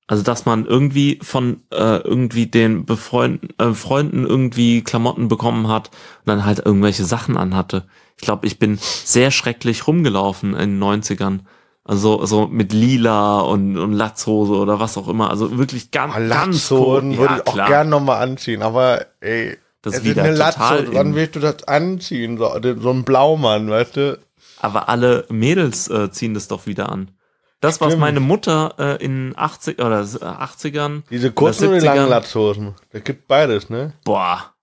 [0.08, 5.90] Also dass man irgendwie von äh, irgendwie den Befreunden äh, Freunden irgendwie Klamotten bekommen hat
[6.20, 7.88] und dann halt irgendwelche Sachen anhatte.
[8.16, 11.40] Ich glaube, ich bin sehr schrecklich rumgelaufen in den 90ern.
[11.88, 15.30] Also so mit Lila und, und Latzhose oder was auch immer.
[15.30, 16.28] Also wirklich ganz, Oh, ganz
[16.70, 17.18] Latzhosen cool.
[17.18, 20.94] würde Ja, ich auch gern nochmal anziehen, aber ey, Das ist wieder eine total Latzhose,
[20.94, 22.38] wann willst du das anziehen?
[22.38, 24.18] So, so ein Blaumann, weißt du?
[24.58, 27.12] Aber alle Mädels äh, ziehen das doch wieder an.
[27.60, 28.00] Das, was Stimmt.
[28.00, 31.94] meine Mutter äh, in 80 oder 80ern, Diese kurzen oder die 70ern.
[31.94, 32.74] langen Latzhosen.
[32.92, 33.92] Da gibt beides, ne?
[34.04, 34.54] boah,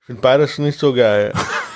[0.00, 1.32] Ich finde beides nicht so geil.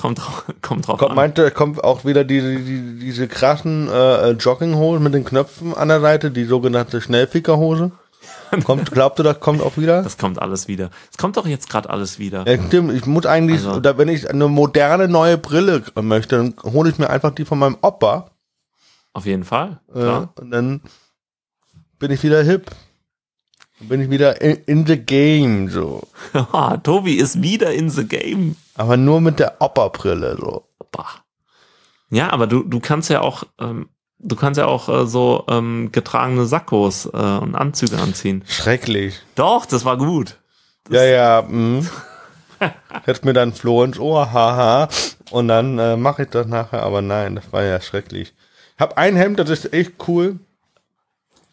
[0.00, 1.16] kommt, drauf- kommt drauf Kommt, an.
[1.16, 6.00] meinte, kommt auch wieder diese, die, diese krassen äh, Jogginghosen mit den Knöpfen an der
[6.00, 7.92] Seite, die sogenannte Schnellfickerhose.
[8.64, 10.02] Kommt, glaubt ihr, das kommt auch wieder?
[10.02, 10.90] Das kommt alles wieder.
[11.10, 12.46] Es kommt doch jetzt gerade alles wieder.
[12.46, 12.92] Ja, stimmt.
[12.92, 17.08] Ich muss eigentlich, Also- wenn ich eine moderne neue Brille möchte, dann hole ich mir
[17.10, 18.30] einfach die von meinem Opa.
[19.14, 19.80] Auf jeden Fall.
[19.94, 20.82] Äh, und dann
[21.98, 22.70] bin ich wieder hip.
[23.88, 26.02] Bin ich wieder in, in the game, so.
[26.32, 28.56] Haha, Tobi ist wieder in the game.
[28.74, 30.64] Aber nur mit der Opa-Brille, so.
[32.10, 35.90] Ja, aber du, du kannst ja auch, ähm, du kannst ja auch äh, so ähm,
[35.92, 38.44] getragene Sakkos äh, und Anzüge anziehen.
[38.46, 39.20] Schrecklich.
[39.34, 40.36] Doch, das war gut.
[40.90, 41.86] Ja, ja, mh.
[43.04, 44.88] Hätte mir dann Floh ins Ohr, haha.
[45.30, 48.34] Und dann äh, mache ich das nachher, aber nein, das war ja schrecklich.
[48.76, 50.38] Ich habe ein Hemd, das ist echt cool.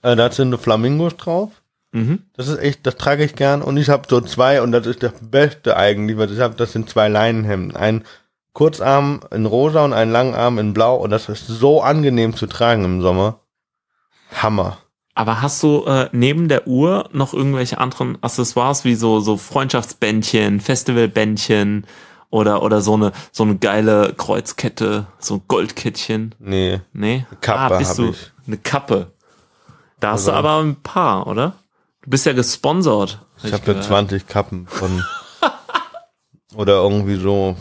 [0.01, 1.51] Äh, da sind Flamingos drauf.
[1.91, 2.23] Mhm.
[2.35, 3.61] Das ist echt, das trage ich gern.
[3.61, 6.71] Und ich habe so zwei, und das ist das Beste eigentlich, weil ich habe, das
[6.71, 7.75] sind zwei Leinenhemden.
[7.75, 8.03] Ein
[8.53, 10.95] Kurzarm in rosa und ein Langarm in blau.
[10.97, 13.39] Und das ist so angenehm zu tragen im Sommer.
[14.35, 14.77] Hammer.
[15.15, 20.59] Aber hast du äh, neben der Uhr noch irgendwelche anderen Accessoires wie so so Freundschaftsbändchen,
[20.61, 21.85] Festivalbändchen
[22.29, 26.35] oder oder so eine so eine geile Kreuzkette, so ein Goldkettchen?
[26.39, 26.79] Nee.
[26.93, 27.25] Nee.
[27.41, 28.31] Kappe ah, bist du ich.
[28.47, 29.11] eine Kappe?
[29.99, 31.55] Da hast Also- du aber ein paar, oder?
[32.03, 33.19] Du bist ja gesponsert.
[33.43, 33.83] Ich habe gehört.
[33.83, 35.03] 20 Kappen von.
[36.55, 37.55] oder irgendwie so.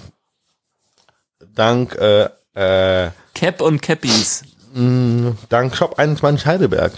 [1.54, 4.42] Dank, äh, äh, Cap und Cappies.
[4.74, 6.92] mh, dank Shop 21 Heidelberg.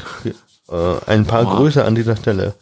[0.68, 1.56] Äh, ein paar Wow.
[1.56, 2.54] Grüße an dieser Stelle.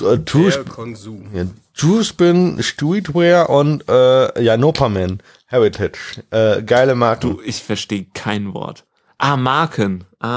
[0.00, 1.34] Äh, True, Der Konsum.
[1.34, 1.44] ja,
[1.74, 5.98] Juicebin, Streetwear und äh, ja, Nopaman, Heritage.
[6.30, 7.36] Äh, geile Marken.
[7.36, 8.84] Du, ich verstehe kein Wort.
[9.18, 10.04] Ah, Marken.
[10.20, 10.28] Ah,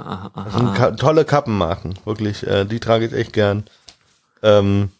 [0.00, 0.74] aha, Das sind aha.
[0.76, 2.46] ka tolle Kappenmarken, wirklich.
[2.46, 3.64] Äh, die trage ich echt gern.
[4.42, 4.90] Ähm,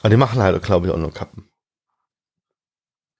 [0.00, 1.44] aber die machen halt, glaube ich, auch nur Kappen.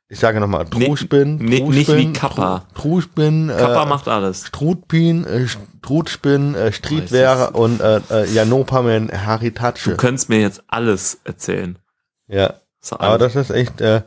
[0.09, 2.67] Ich sage nochmal, Nee, Truspin, nee, nicht wie Kappa.
[2.75, 4.47] Truspin, Kappa äh, macht alles.
[4.49, 9.95] Strutpin, äh, Strutspin, äh, Streetwear und äh, äh, Janopaman Du Heritage.
[9.97, 11.79] könntest mir jetzt alles erzählen.
[12.27, 12.55] Ja,
[12.91, 14.03] aber das ist echt, äh,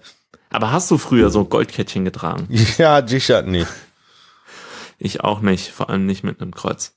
[0.50, 2.48] Aber hast du früher so Goldkettchen getragen?
[2.78, 3.68] ja, sicher nicht.
[5.04, 6.96] Ich auch nicht, vor allem nicht mit einem Kreuz.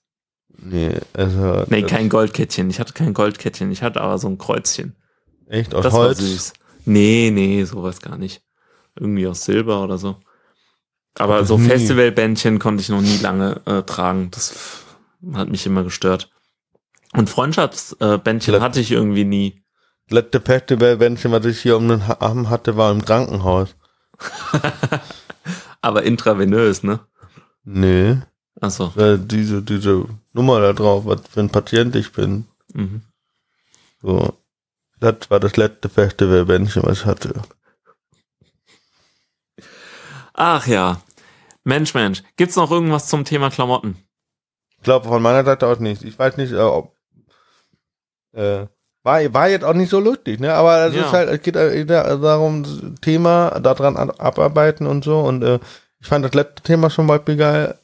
[0.59, 1.65] Nee, also.
[1.69, 2.71] Nee, kein Goldkettchen.
[2.71, 4.95] Ich hatte kein Goldkettchen, ich hatte aber so ein Kreuzchen.
[5.49, 6.19] Echt aus Das Holz.
[6.21, 6.53] war süß.
[6.85, 8.43] Nee, nee, sowas gar nicht.
[8.95, 10.17] Irgendwie aus Silber oder so.
[11.19, 11.67] Aber so nie.
[11.69, 14.31] Festivalbändchen konnte ich noch nie lange äh, tragen.
[14.31, 14.55] Das
[15.35, 16.31] hat mich immer gestört.
[17.13, 19.63] Und Freundschaftsbändchen Let- hatte ich irgendwie nie.
[20.11, 23.75] Letzte Festivalbändchen, was ich hier um den Arm hatte, war im Krankenhaus.
[25.81, 27.01] Aber intravenös, ne?
[27.67, 28.17] Nee.
[28.61, 28.93] Achso.
[28.97, 32.47] Äh, diese, diese Nummer da drauf, was für ein Patient ich bin.
[32.73, 33.03] Mhm.
[34.01, 34.33] So.
[35.01, 37.35] Das war das letzte Festivalbändchen, was ich hatte.
[40.33, 41.01] Ach ja.
[41.65, 42.23] Mensch, Mensch.
[42.37, 43.97] Gibt's noch irgendwas zum Thema Klamotten?
[44.79, 46.05] Ich glaube von meiner Seite aus nicht.
[46.05, 46.95] Ich weiß nicht, äh, ob.
[48.33, 48.67] Äh,
[49.03, 50.55] war, war jetzt auch nicht so lustig, ne?
[50.55, 51.03] Aber es Ja.
[51.07, 55.21] ist halt, es geht da- darum, Thema daran an- abarbeiten und so.
[55.21, 55.59] Und äh,
[56.01, 57.79] ich fand das letzte Thema schon mal geil.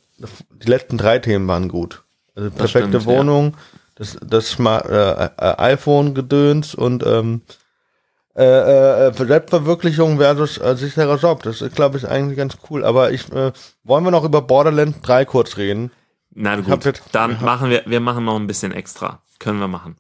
[0.63, 2.03] Die letzten drei Themen waren gut.
[2.35, 3.19] Also perfekte stimmt, ja.
[3.19, 3.55] Wohnung,
[3.97, 7.43] das, das Smart, äh, äh, iPhone-Gedöns und ähm,
[8.35, 11.43] äh, äh, Selbstverwirklichung versus äh, sicherer Job.
[11.43, 12.85] Das ist, glaube ich, eigentlich ganz cool.
[12.85, 13.53] Aber ich äh,
[13.85, 15.91] wollen wir noch über Borderlands 3 kurz reden?
[16.35, 19.21] Na gut, jetzt- dann hab- machen wir, wir machen noch ein bisschen extra.
[19.39, 19.97] Können wir machen.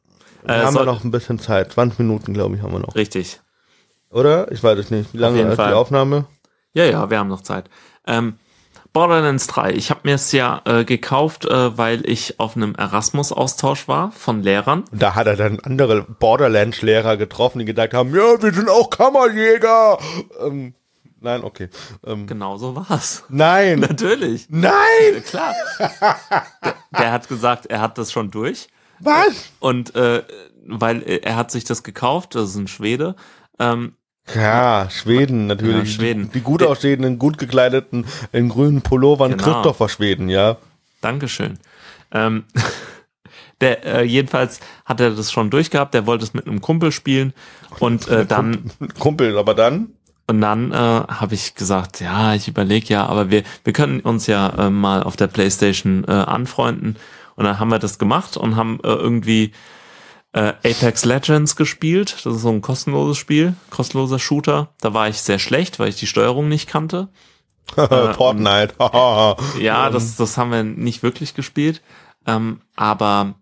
[0.46, 1.72] Äh, haben wir noch ein bisschen Zeit.
[1.72, 2.94] 20 Minuten, glaube ich, haben wir noch.
[2.94, 3.40] Richtig.
[4.10, 4.50] Oder?
[4.50, 5.12] Ich weiß es nicht.
[5.12, 6.24] Wie lange ist die Aufnahme?
[6.74, 7.68] Ja, ja, wir haben noch Zeit.
[8.06, 8.38] Ähm,
[8.92, 9.72] Borderlands 3.
[9.72, 14.42] Ich habe mir es ja äh, gekauft, äh, weil ich auf einem Erasmus-Austausch war von
[14.42, 14.84] Lehrern.
[14.90, 18.90] Und da hat er dann andere Borderlands-Lehrer getroffen, die gedacht haben, ja, wir sind auch
[18.90, 19.98] Kammerjäger.
[20.44, 20.74] Ähm,
[21.20, 21.70] nein, okay.
[22.04, 23.24] Ähm, Genau so war's.
[23.30, 24.46] nein, Natürlich.
[24.50, 24.72] nein,
[25.14, 25.54] Ja, klar.
[26.62, 28.68] der, der hat gesagt, er hat das schon durch.
[29.00, 29.50] was?
[29.58, 30.22] Und äh,
[30.66, 33.16] weil er hat sich das gekauft, das ist ein Schwede.
[33.58, 33.96] Ähm,
[34.34, 35.90] Ja, Schweden natürlich.
[35.90, 36.26] Ja, Schweden.
[36.28, 39.42] Die, die gut aussehenden, gut gekleideten, in grünen Pullovern, Genau.
[39.42, 40.56] Christopher Schweden, ja.
[41.00, 41.58] Dankeschön.
[42.12, 42.44] Ähm,
[43.60, 47.32] der, äh, jedenfalls hat er das schon durchgehabt, der wollte es mit einem Kumpel spielen
[47.80, 49.88] und äh, dann Kumpel, aber dann?
[50.28, 54.28] Und dann äh, habe ich gesagt, ja, ich überlege ja, aber wir, wir können uns
[54.28, 56.96] ja äh, mal auf der Playstation äh, anfreunden.
[57.34, 59.52] Und dann haben wir das gemacht und haben äh, irgendwie
[60.32, 62.16] äh, Apex Legends gespielt.
[62.24, 64.74] Das ist so ein kostenloses Spiel, kostenloser Shooter.
[64.80, 67.08] Da war ich sehr schlecht, weil ich die Steuerung nicht kannte.
[67.74, 68.74] Fortnite.
[69.60, 71.82] Ja, das, das haben wir nicht wirklich gespielt.
[72.26, 73.34] Ähm, aber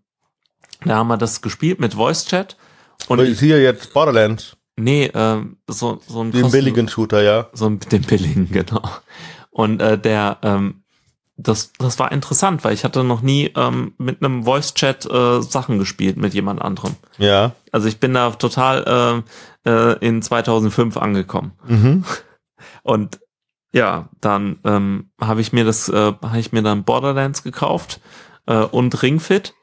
[0.85, 2.57] da haben wir das gespielt mit Voice Chat.
[3.09, 7.49] Und ist hier jetzt Borderlands, nee, ähm, so, so ein den billigen Shooter, ja.
[7.53, 8.83] so ein den billigen, genau.
[9.51, 10.83] Und äh, der, ähm,
[11.43, 15.79] das, das war interessant, weil ich hatte noch nie ähm, mit einem Voice-Chat äh, Sachen
[15.79, 16.97] gespielt mit jemand anderem.
[17.19, 17.53] Ja.
[17.73, 19.23] Also ich bin da total
[19.65, 21.53] äh, äh, in 2005 angekommen.
[21.67, 22.05] Mhm.
[22.83, 23.21] Und
[23.73, 28.01] ja, dann ähm, habe ich mir das, äh, habe ich mir dann Borderlands gekauft
[28.47, 29.55] äh, und Ringfit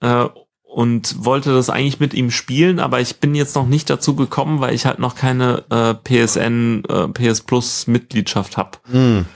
[0.00, 0.26] äh,
[0.62, 4.60] und wollte das eigentlich mit ihm spielen, aber ich bin jetzt noch nicht dazu gekommen,
[4.60, 8.78] weil ich halt noch keine äh, PSN, äh, PS Plus Mitgliedschaft habe.
[8.88, 9.26] Mhm.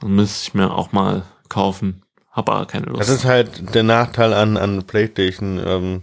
[0.00, 2.02] Dann müsste ich mir auch mal kaufen.
[2.30, 3.00] Hab aber keine Lust.
[3.00, 5.60] Das ist halt der Nachteil an, an PlayStation.
[5.64, 6.02] Ähm,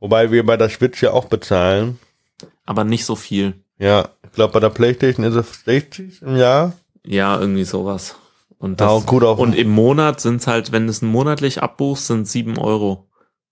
[0.00, 1.98] wobei wir bei der Switch ja auch bezahlen.
[2.64, 3.62] aber nicht so viel.
[3.78, 6.72] Ja, ich glaube bei der PlayStation ist es 60 im Jahr.
[7.04, 8.16] Ja, irgendwie sowas.
[8.58, 9.36] Und das, auch gut auch.
[9.38, 13.08] und im Monat sind es halt, wenn du es monatlich abbuchst, sind sieben Euro.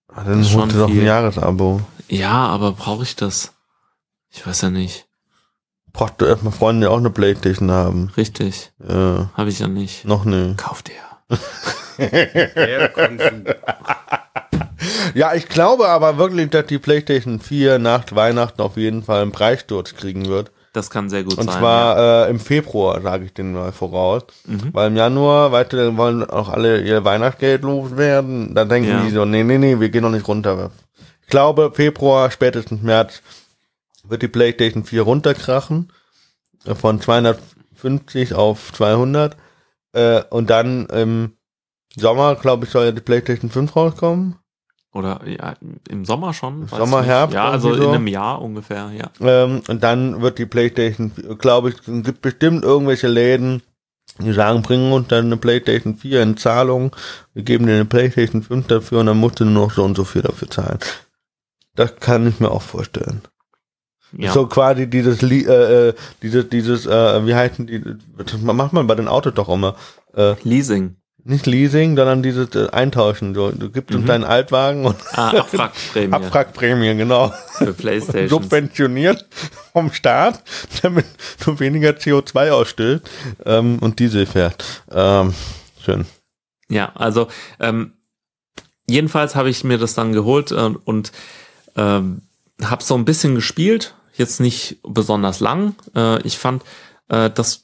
[0.07, 1.03] Ah, dann holst du doch ein.
[1.03, 1.81] Jahresabo.
[2.07, 3.53] Ja, aber brauche ich das?
[4.31, 5.07] Ich weiß ja nicht.
[5.93, 8.11] Brauchst du erstmal Freunde, die auch eine Playstation haben.
[8.17, 8.71] Richtig.
[8.87, 10.05] Ja, Habe ich ja nicht.
[10.05, 10.55] noch ne.
[10.57, 10.93] Kauf dir.
[12.55, 13.43] Der Konsum.
[15.13, 19.31] Ja, ich glaube aber wirklich, dass die Playstation 4 nach Weihnachten auf jeden Fall einen
[19.31, 20.51] Preissturz kriegen wird.
[20.73, 21.59] Das kann sehr gut Und sein.
[21.59, 24.23] zwar äh, im Februar, sage ich den mal voraus.
[24.45, 24.73] Mhm.
[24.73, 28.53] Weil im Januar, weißt du, dann wollen auch alle ihr Weihnachtsgeld loswerden.
[28.55, 29.01] Dann denken Ja.
[29.05, 30.71] die so, nee, nee, nee, wir gehen noch nicht runter.
[31.21, 33.21] Ich glaube, Februar, spätestens März
[34.07, 35.91] wird die PlayStation 4 runterkrachen.
[36.65, 39.37] Äh, Von 250 auf 200.
[39.93, 41.33] Äh, und dann im
[41.95, 44.35] Sommer, glaube ich, soll ja die PlayStation 5 rauskommen.
[44.93, 45.55] Oder ja,
[45.89, 46.67] im Sommer schon.
[46.67, 47.03] Sommer.
[47.03, 47.89] Herbst, Ja, also in so.
[47.89, 49.09] einem Jahr ungefähr, ja.
[49.19, 53.63] Ähm, und dann wird die PlayStation, glaube ich, es gibt bestimmt irgendwelche Läden,
[54.19, 56.95] die sagen, bringen uns dann eine PlayStation 4 in Zahlung,
[57.33, 59.95] wir geben dir eine PlayStation 5 dafür und dann musst du nur noch so und
[59.97, 60.77] so viel dafür zahlen.
[61.75, 63.23] Das kann ich mir auch vorstellen.
[64.17, 64.31] Ja.
[64.31, 67.81] So quasi dieses, äh, äh, dieses, dieses, äh, wie heißen die,
[68.17, 69.75] das macht man bei den Autos doch immer.
[70.15, 70.95] Äh, Leasing.
[71.23, 73.33] nicht Leasing, sondern dieses äh, Eintauschen.
[73.33, 74.07] So, du gibst uns Mhm.
[74.07, 77.33] deinen Altwagen und Ah, Abwrackprämie Abwrackprämie, genau.
[77.57, 78.27] für Playstation.
[78.29, 79.25] subventioniert
[79.71, 80.43] vom Staat,
[80.81, 81.05] damit
[81.43, 83.09] du weniger CO2 ausstößt
[83.45, 84.63] ähm, und Diesel fährt.
[84.91, 85.33] Ähm,
[85.83, 86.05] schön.
[86.69, 87.27] Ja, also
[87.59, 87.93] ähm,
[88.87, 90.55] jedenfalls habe ich mir das dann geholt äh,
[90.85, 91.11] und
[91.75, 92.21] ähm,
[92.63, 95.75] habe so ein bisschen gespielt, jetzt nicht besonders lang.
[95.95, 96.63] Äh, ich fand
[97.09, 97.63] äh, das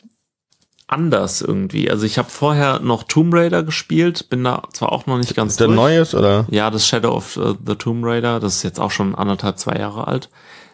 [0.88, 1.89] anders irgendwie.
[1.89, 5.54] Also ich habe vorher noch Tomb Raider gespielt, bin da zwar auch noch nicht ganz
[5.54, 5.78] Ist der durch.
[5.78, 6.47] Neues oder?
[6.50, 9.76] Ja, das Shadow of äh, the Tomb Raider, das ist jetzt auch schon anderthalb, zwei
[9.76, 10.30] Jahre alt.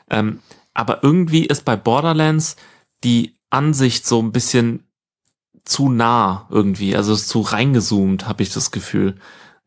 [0.09, 0.39] Ähm,
[0.73, 2.55] aber irgendwie ist bei Borderlands
[3.03, 4.87] die Ansicht so ein bisschen
[5.63, 9.15] zu nah irgendwie, also ist zu reingezoomt, habe ich das Gefühl.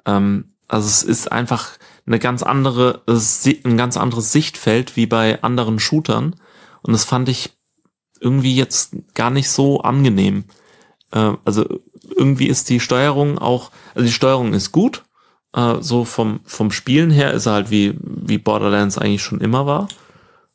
[0.06, 1.70] Ähm, also es ist einfach
[2.06, 6.36] eine ganz andere, ein ganz anderes Sichtfeld wie bei anderen Shootern.
[6.82, 7.50] Und das fand ich
[8.20, 10.44] irgendwie jetzt gar nicht so angenehm.
[11.10, 11.66] Äh, also
[12.16, 15.04] irgendwie ist die Steuerung auch, also die Steuerung ist gut,
[15.54, 19.66] äh, so vom, vom Spielen her ist er halt wie, wie Borderlands eigentlich schon immer
[19.66, 19.88] war.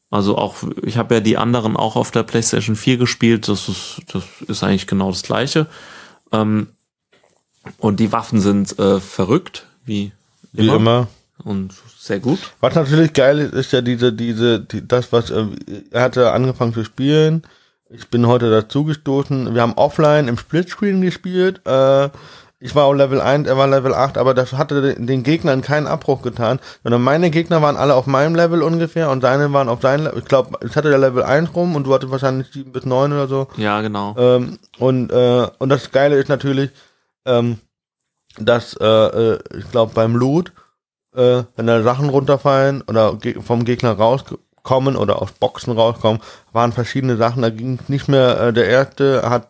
[0.09, 4.01] Also auch, ich habe ja die anderen auch auf der PlayStation 4 gespielt, das ist,
[4.13, 5.67] das ist eigentlich genau das gleiche.
[6.31, 6.67] Ähm,
[7.77, 10.11] und die Waffen sind äh, verrückt, wie
[10.51, 11.07] Wie immer, immer.
[11.43, 12.39] und sehr gut.
[12.59, 15.45] Was natürlich geil ist, ist ja diese, diese, die, das, was äh,
[15.91, 17.43] er hatte angefangen zu spielen.
[17.89, 19.53] Ich bin heute dazugestoßen.
[19.53, 21.61] Wir haben offline im Splitscreen gespielt.
[21.67, 22.09] Äh,
[22.59, 25.85] ich war auch Level 1, er war Level 8, aber das hatte den- Gegnern keinen
[25.85, 29.81] Abbruch getan, sondern meine Gegner waren alle auf meinem Level ungefähr und seine waren auf
[29.81, 30.19] deinem Level.
[30.19, 33.11] Ich glaube, ich hatte der Level 1 rum und du hattest wahrscheinlich 7 bis 9
[33.11, 33.47] oder so.
[33.57, 34.15] Ja, genau.
[34.17, 36.69] Ähm, und, äh, und das Geile ist natürlich,
[37.25, 37.57] ähm,
[38.39, 40.51] dass, äh, äh, ich glaube, beim Loot,
[41.15, 46.21] äh, wenn da Sachen runterfallen oder ge vom Gegner rauskommen oder aus Boxen rauskommen,
[46.51, 47.41] waren verschiedene Sachen.
[47.41, 49.47] Da ging nicht mehr, äh, der erste hat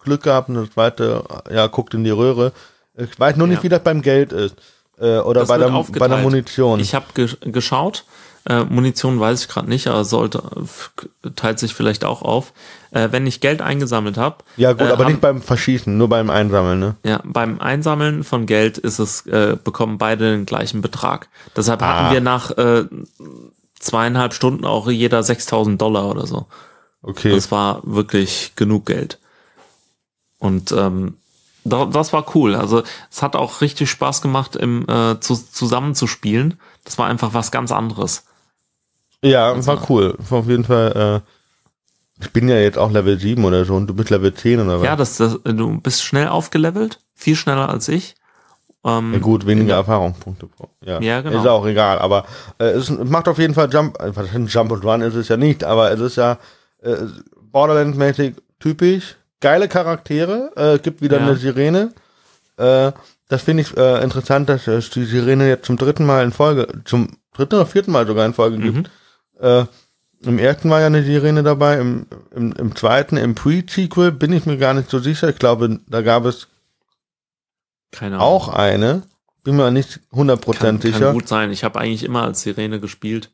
[0.00, 2.52] Glück gehabt und der zweite, ja, guckt in die Röhre.
[2.96, 3.62] Ich weiß nur nicht, Ja.
[3.64, 4.56] wie das beim Geld ist.
[4.98, 5.68] Äh, oder Das bei der,
[5.98, 6.18] bei der.
[6.18, 6.80] Munition.
[6.80, 8.04] Ich habe ge geschaut.
[8.48, 10.40] Äh, Munition weiß ich gerade nicht, aber sollte
[11.34, 12.52] teilt sich vielleicht auch auf.
[12.96, 16.08] Äh, wenn ich Geld eingesammelt habe, ja gut, äh, aber haben- nicht beim Verschießen, nur
[16.08, 16.96] beim Einsammeln, ne?
[17.04, 21.28] ja, beim Einsammeln von Geld ist es äh, bekommen beide den gleichen Betrag.
[21.56, 21.86] Deshalb Ah.
[22.04, 22.84] hatten wir nach äh,
[23.78, 26.46] zweieinhalb Stunden auch jeder 6.000 Dollar oder so.
[27.02, 27.30] Okay.
[27.34, 29.18] Das war wirklich genug Geld.
[30.38, 31.16] Und ähm,
[31.64, 32.54] da- das war cool.
[32.54, 36.58] Also es hat auch richtig Spaß gemacht, im äh, zu, zusammen zu spielen.
[36.84, 38.24] Das war einfach was ganz anderes.
[39.22, 40.14] Ja, war cool.
[40.28, 41.30] War auf jeden Fall, äh,
[42.20, 44.78] ich bin ja jetzt auch Level 7 oder so und du bist Level 10 oder
[44.80, 44.84] was?
[44.86, 48.14] Ja, das, das, du bist schnell aufgelevelt, viel schneller als ich.
[48.84, 50.46] Ähm, Ja, gut, weniger Erfahrungspunkte.
[50.46, 51.40] pro- Ja, Ja, genau.
[51.40, 52.24] Ist auch egal, aber
[52.58, 55.28] äh, es macht auf jeden Fall Jump, äh, was heißt Jump and Run ist es
[55.28, 56.38] ja nicht, aber es ist ja
[56.82, 56.94] äh,
[57.52, 59.16] Borderlands-mäßig typisch.
[59.40, 61.26] Geile Charaktere, äh, gibt wieder Ja.
[61.26, 61.92] eine Sirene.
[62.56, 62.92] Äh,
[63.28, 66.68] das finde ich äh, interessant, dass es die Sirene jetzt zum dritten Mal in Folge,
[66.84, 68.76] zum dritten oder vierten Mal sogar in Folge gibt.
[68.76, 69.44] Mhm.
[69.44, 69.64] Äh,
[70.22, 74.46] Im ersten war ja eine Sirene dabei, im, im, im zweiten, im Pre-Sequel bin ich
[74.46, 75.28] mir gar nicht so sicher.
[75.28, 76.48] Ich glaube, da gab es
[77.92, 78.26] Keine Ahnung.
[78.26, 79.02] auch eine.
[79.44, 80.98] Bin mir nicht 100% kann, sicher.
[80.98, 81.52] kann gut sein.
[81.52, 83.30] Ich habe eigentlich immer als Sirene gespielt.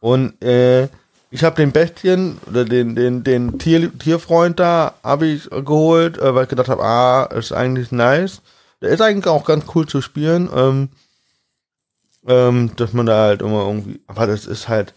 [0.00, 0.88] Und äh,
[1.30, 6.34] ich habe den Bestien oder den den den Tier, Tierfreund da habe ich geholt, äh,
[6.34, 8.40] weil ich gedacht habe, ah, ist eigentlich nice.
[8.80, 10.48] Der ist eigentlich auch ganz cool zu spielen.
[10.54, 10.88] Ähm,
[12.26, 14.94] ähm, dass man da halt immer irgendwie, aber das ist halt,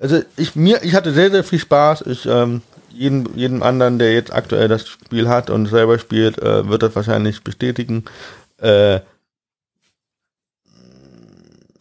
[0.00, 2.02] also ich mir, ich hatte sehr sehr viel Spaß.
[2.06, 6.68] Ich ähm, jeden jedem anderen, der jetzt aktuell das Spiel hat und selber spielt, äh,
[6.68, 8.04] wird das wahrscheinlich bestätigen.
[8.58, 9.00] Äh,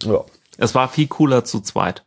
[0.03, 0.23] ja.
[0.57, 2.03] Es war viel cooler zu zweit.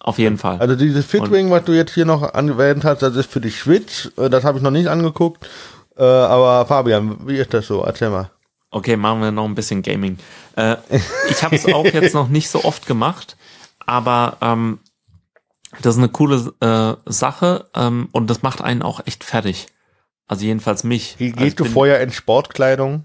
[0.00, 0.58] Auf jeden Fall.
[0.58, 4.10] Also dieses Fitwing, was du jetzt hier noch angewählt hast, das ist für die Switch.
[4.16, 5.48] Äh, Das habe ich noch nicht angeguckt.
[5.96, 7.82] Äh, aber Fabian, wie ist das so?
[7.82, 8.30] Erzähl mal.
[8.70, 10.18] Okay, machen wir noch ein bisschen Gaming.
[10.54, 10.76] Äh,
[11.30, 13.36] ich habe es auch jetzt noch nicht so oft gemacht,
[13.84, 14.78] aber ähm,
[15.82, 19.66] das ist eine coole äh, Sache ähm, und das macht einen auch echt fertig.
[20.26, 21.16] Also jedenfalls mich.
[21.20, 23.04] Also gehst ich du vorher in Sportkleidung?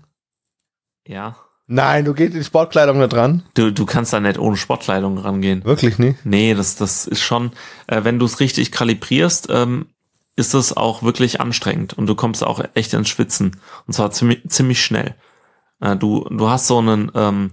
[1.06, 1.36] Ja.
[1.68, 3.44] Nein, du gehst in Sportkleidung da dran?
[3.54, 5.64] Du, du kannst da nicht ohne Sportkleidung rangehen.
[5.64, 6.26] Wirklich nicht?
[6.26, 7.52] Nee, das, das ist schon,
[7.88, 9.88] äh, wenn du es richtig kalibrierst, ähm,
[10.36, 13.58] ist es auch wirklich anstrengend und du kommst auch echt ins Schwitzen.
[13.88, 15.16] Und zwar ziemlich, ziemlich schnell.
[15.80, 17.52] Äh, du, du hast so einen, ähm,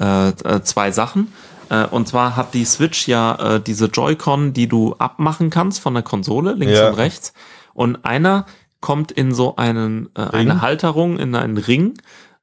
[0.00, 1.32] äh, äh, zwei Sachen.
[1.70, 5.94] Äh, und zwar hat die Switch ja äh, diese Joy-Con, die du abmachen kannst von
[5.94, 6.88] der Konsole, links Ja.
[6.88, 7.32] und rechts.
[7.72, 8.46] Und einer
[8.80, 11.94] kommt in so einen, äh, eine Halterung, in einen Ring,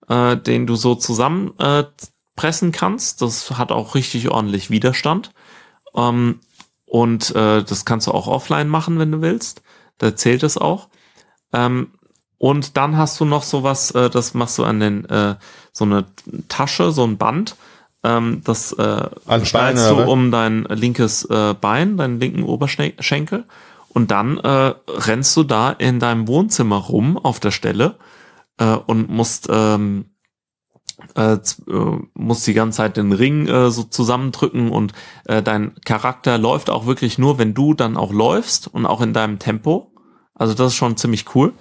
[0.08, 1.84] äh, den du so zusammen äh,
[2.36, 3.22] pressen kannst.
[3.22, 5.32] Das hat auch richtig ordentlich Widerstand.
[5.96, 6.40] Ähm,
[6.86, 9.62] und äh, das kannst du auch offline machen, wenn du willst.
[10.00, 10.90] Da zählt es auch.
[11.54, 11.92] Ähm,
[12.38, 15.36] und dann hast du noch sowas, äh, das machst du an den, äh,
[15.72, 16.06] so eine
[16.50, 17.56] Tasche, so ein Band.
[18.04, 20.08] Ähm, das äh, schnallst Bein, du oder?
[20.08, 23.46] um dein linkes äh, Bein, deinen linken Oberschenkel.
[23.90, 27.98] Und dann äh, rennst du da in deinem Wohnzimmer rum auf der Stelle
[28.58, 30.06] äh, und musst ähm,
[31.16, 31.40] äh, äh,
[32.14, 34.94] musst die ganze Zeit den Ring äh, so zusammendrücken und
[35.26, 39.14] äh, dein Charakter läuft auch wirklich nur, wenn du dann auch läufst und auch in
[39.14, 39.92] deinem Tempo.
[40.36, 41.54] Also das ist schon ziemlich cool.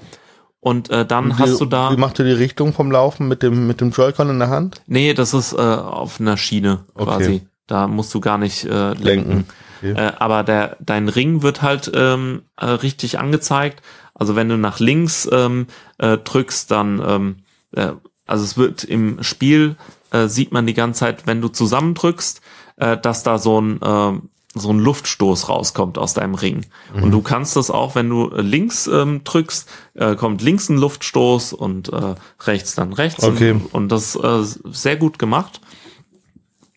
[0.61, 1.91] Und äh, dann wie, hast du da.
[1.91, 4.83] Wie macht ihr die Richtung vom Laufen mit dem, mit dem Joy-Con in der Hand?
[4.87, 7.05] Nee, das ist äh, auf einer Schiene Okay.
[7.05, 7.43] quasi.
[7.67, 9.01] Da musst du gar nicht äh, lenken.
[9.03, 9.45] Lenken.
[9.83, 9.93] Okay.
[9.93, 13.83] Äh, aber der, dein Ring wird halt ähm, äh, richtig angezeigt.
[14.13, 17.37] Also wenn du nach links ähm, äh, drückst, dann, ähm,
[17.75, 17.93] äh,
[18.27, 19.77] also es wird im Spiel,
[20.11, 22.43] äh, sieht man die ganze Zeit, wenn du zusammendrückst,
[22.77, 24.21] äh, dass da so ein, äh,
[24.55, 26.67] so ein Luftstoß rauskommt aus deinem Ring.
[26.93, 31.53] Und du kannst das auch, wenn du links ähm, drückst, äh, kommt links ein Luftstoß
[31.53, 33.23] und äh, rechts dann rechts.
[33.23, 33.53] Okay.
[33.53, 35.61] Und, und das äh, sehr gut gemacht.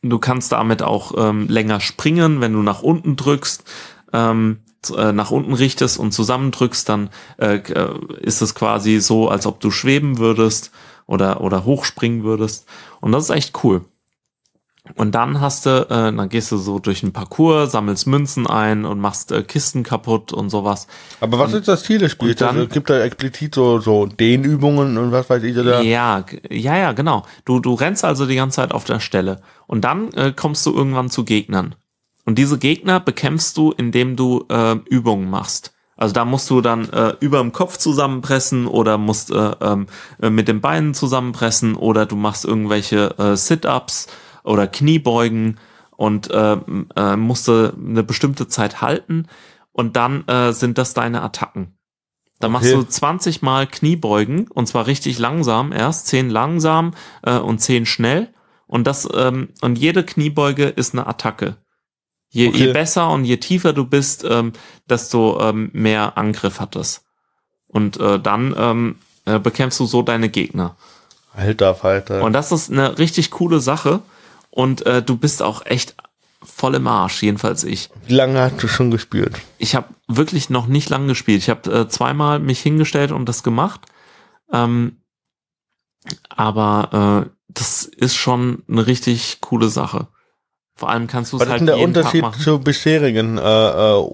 [0.03, 3.63] Du kannst damit auch ähm, länger springen, wenn du nach unten drückst,
[4.11, 4.59] ähm,
[4.95, 9.61] äh, nach unten richtest und zusammendrückst, dann äh, äh, ist es quasi so, als ob
[9.61, 10.71] du schweben würdest
[11.07, 12.67] oder oder hochspringen würdest.
[12.99, 13.86] Und das ist echt cool.
[14.95, 18.84] Und dann hast du, äh, dann gehst du so durch einen Parcours, sammelst Münzen ein
[18.84, 20.88] und machst äh, Kisten kaputt und sowas.
[21.21, 22.34] Aber was ist das Ziel des Spiels?
[22.34, 25.81] und dann- also, gibt da explizit so, so Dehnübungen und was weiß ich da?
[25.81, 27.23] Ja, ja, ja, genau.
[27.45, 29.41] Du, du rennst also die ganze Zeit auf der Stelle.
[29.67, 31.75] Und dann äh, kommst du irgendwann zu Gegnern.
[32.25, 35.73] Und diese Gegner bekämpfst du, indem du äh, Übungen machst.
[35.95, 39.88] Also da musst du dann äh, über dem Kopf zusammenpressen oder musst äh, ähm,
[40.21, 44.07] äh, mit den Beinen zusammenpressen oder du machst irgendwelche äh, Sit-ups
[44.43, 45.59] oder Kniebeugen
[45.91, 46.57] und äh,
[46.95, 49.27] äh, musst du eine bestimmte Zeit halten
[49.71, 51.77] und dann äh, sind das deine Attacken.
[52.39, 52.83] Da machst Okay.
[52.83, 58.29] du 20 Mal Kniebeugen und zwar richtig langsam erst, 10 langsam äh, und 10 schnell
[58.67, 61.57] und das ähm, und jede Kniebeuge ist eine Attacke.
[62.29, 62.57] Je, Okay.
[62.57, 64.53] je besser und je tiefer du bist, ähm,
[64.89, 67.05] desto ähm, mehr Angriff hat es.
[67.67, 70.75] Und äh, dann ähm, äh, bekämpfst du so deine Gegner.
[71.35, 72.23] Alter Falter.
[72.23, 74.01] Und das ist eine richtig coole Sache.
[74.55, 75.95] Und äh, du bist auch echt
[76.43, 77.89] voll im Arsch, jedenfalls ich.
[78.05, 79.41] Wie lange hast du schon gespielt?
[79.57, 81.41] Ich habe wirklich noch nicht lang gespielt.
[81.41, 83.81] Ich habe äh, zweimal mich hingestellt und das gemacht.
[84.51, 84.97] Ähm,
[86.29, 90.07] aber äh, das ist schon eine richtig coole Sache.
[90.75, 94.09] Vor allem kannst du es Was ist halt denn der Unterschied zu bisherigen äh, äh,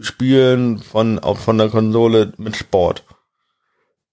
[0.00, 3.04] Spielen von, auch von der Konsole mit Sport?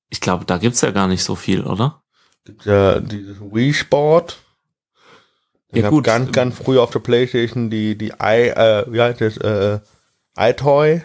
[0.10, 2.04] Ich glaube, da gibt's ja gar nicht so viel, oder?
[2.46, 4.43] Gibt ja dieses Wii Sport.
[5.76, 6.04] Ja, gab gut.
[6.04, 9.80] Ganz, ganz früh auf der Playstation die, die i, äh, wie heißt das, äh,
[10.38, 11.02] iToy.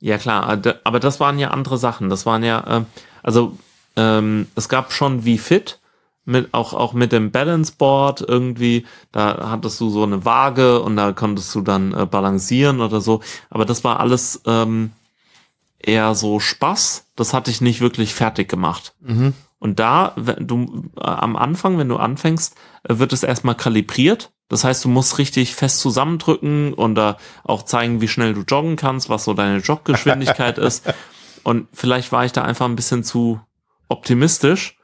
[0.00, 2.08] Ja klar, äh, aber das waren ja andere Sachen.
[2.08, 2.86] Das waren ja, ähm,
[3.22, 3.56] also
[3.96, 5.80] ähm, es gab schon wie Fit
[6.26, 8.84] mit auch auch mit dem Balance Board irgendwie.
[9.12, 13.22] Da hattest du so eine Waage und da konntest du dann äh, balancieren oder so.
[13.48, 14.90] Aber das war alles ähm,
[15.78, 17.06] eher so Spaß.
[17.14, 18.94] Das hatte ich nicht wirklich fertig gemacht.
[19.00, 19.34] Mhm.
[19.66, 22.54] Und da, wenn du äh, am Anfang, wenn du anfängst,
[22.84, 24.30] äh, wird es erstmal kalibriert.
[24.46, 28.76] Das heißt, du musst richtig fest zusammendrücken und da auch zeigen, wie schnell du joggen
[28.76, 30.84] kannst, was so deine Joggeschwindigkeit ist.
[31.42, 33.40] Und vielleicht war ich da einfach ein bisschen zu
[33.88, 34.78] optimistisch.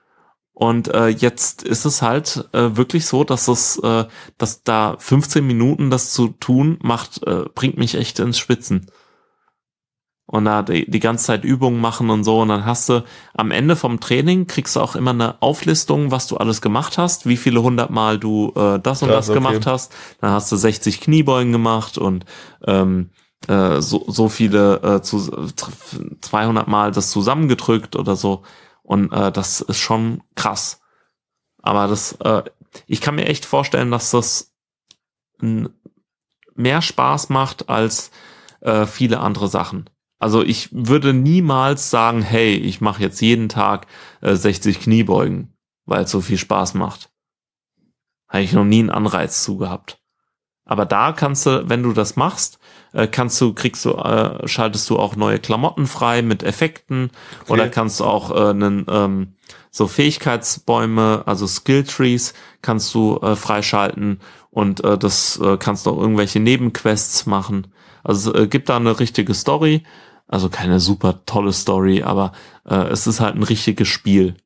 [0.53, 4.05] Und äh, jetzt ist es halt äh, wirklich so, dass es, äh,
[4.39, 8.91] dass da 15 Minuten das zu tun macht, äh, bringt mich echt ins Spitzen
[10.33, 12.41] und da die, die ganze Zeit Übungen machen und so.
[12.41, 13.05] Und dann hast du
[13.35, 17.27] am Ende vom Training kriegst du auch immer eine Auflistung, was du alles gemacht hast,
[17.27, 19.39] wie viele hundertmal du äh, das und Krass, das okay.
[19.39, 19.93] gemacht hast.
[20.23, 22.25] Dann hast du 60 Kniebeugen gemacht und
[22.67, 23.11] ähm,
[23.47, 25.53] äh, so, so viele äh, zu,
[26.23, 28.43] 200 Mal das zusammengedrückt oder so.
[28.83, 30.81] Und äh, das ist schon krass.
[31.61, 32.43] Aber das, äh,
[32.87, 34.55] ich kann mir echt vorstellen, dass das
[36.55, 38.13] mehr Spaß macht als
[38.63, 39.91] äh, viele andere Sachen.
[40.23, 43.89] Also ich würde niemals sagen, hey, ich mache jetzt jeden Tag
[44.21, 45.53] äh, 60 Kniebeugen,
[45.85, 47.11] weil es so viel Spaß macht.
[48.29, 49.99] Habe ich noch nie einen Anreiz zu gehabt.
[50.65, 52.61] Aber da kannst du, wenn du das machst,
[52.93, 57.11] äh, kannst du, kriegst du, äh, schaltest du auch neue Klamotten frei mit Effekten
[57.41, 57.53] Okay.
[57.55, 59.35] oder kannst du auch äh, einen, ähm,
[59.73, 64.21] so Fähigkeitsbäume, also Skill Trees, kannst du äh, freischalten
[64.51, 67.75] und äh, das äh, kannst du auch irgendwelche Nebenquests machen.
[68.05, 69.83] Also äh, gibt da eine richtige Story,
[70.33, 72.33] also keine super tolle Story, aber
[72.67, 74.37] äh, es ist halt ein richtiges Spiel.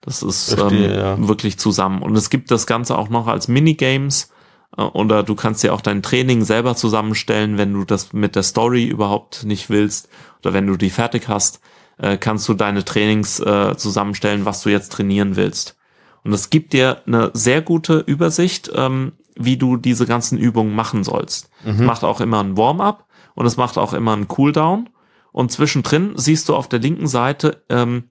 [0.00, 1.28] Das ist Verstehe, ähm, ja.
[1.28, 2.00] wirklich zusammen.
[2.00, 4.30] Und es gibt das Ganze auch noch als Minigames.
[4.78, 8.42] äh, Oder du kannst dir auch dein Training selber zusammenstellen, wenn du das mit der
[8.42, 10.08] Story überhaupt nicht willst.
[10.40, 11.60] Oder wenn du die fertig hast,
[11.98, 15.76] äh, kannst du deine Trainings äh, zusammenstellen, was du jetzt trainieren willst.
[16.24, 21.04] Und es gibt dir eine sehr gute Übersicht, ähm, wie du diese ganzen Übungen machen
[21.04, 21.50] sollst.
[21.64, 24.88] Es macht auch immer ein Warm-up und es macht auch immer einen Cooldown.
[25.32, 28.04] Und zwischendrin siehst du auf der linken Seite ähm,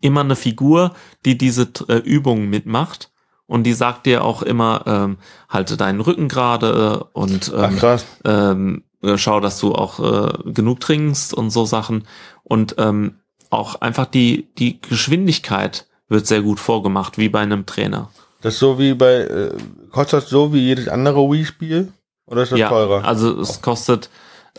[0.00, 3.10] immer eine Figur, die diese äh, Übungen mitmacht.
[3.46, 5.18] Und die sagt dir auch immer, ähm,
[5.48, 10.52] halte deinen Rücken gerade äh, und Ach ähm, ähm, äh, schau, dass du auch äh,
[10.52, 12.04] genug trinkst und so Sachen.
[12.44, 13.16] Und ähm,
[13.50, 18.10] auch einfach die, die Geschwindigkeit wird sehr gut vorgemacht, wie bei einem Trainer.
[18.40, 19.54] Das ist so wie bei, äh,
[19.90, 21.92] kostet das so wie jedes andere Wii-Spiel?
[22.26, 23.04] Oder ist das ja, teurer?
[23.04, 24.08] also es kostet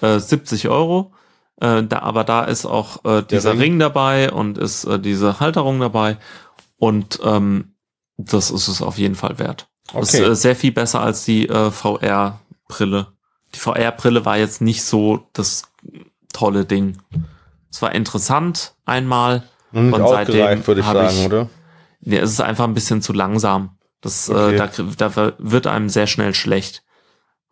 [0.01, 1.13] äh, 70 Euro.
[1.61, 3.59] Äh, da, aber da ist auch äh, dieser Ring.
[3.59, 3.79] Ring.
[3.79, 6.17] dabei und ist äh, diese Halterung dabei.
[6.77, 7.75] Und ähm,
[8.17, 9.67] das ist es auf jeden Fall wert.
[9.93, 10.29] Das ist Okay.
[10.31, 13.07] äh, sehr viel besser als die äh, VR-Brille.
[13.53, 15.63] Die VR-Brille war jetzt nicht so das
[16.31, 16.97] tolle Ding.
[17.71, 19.43] Es war interessant einmal.
[19.71, 21.49] Noch nicht und seitdem würde ich sagen, ich- oder?
[22.01, 23.77] Nee, es ist einfach ein bisschen zu langsam.
[24.01, 24.55] Das, Okay.
[24.55, 26.83] äh, da, krie- da wird einem sehr schnell schlecht.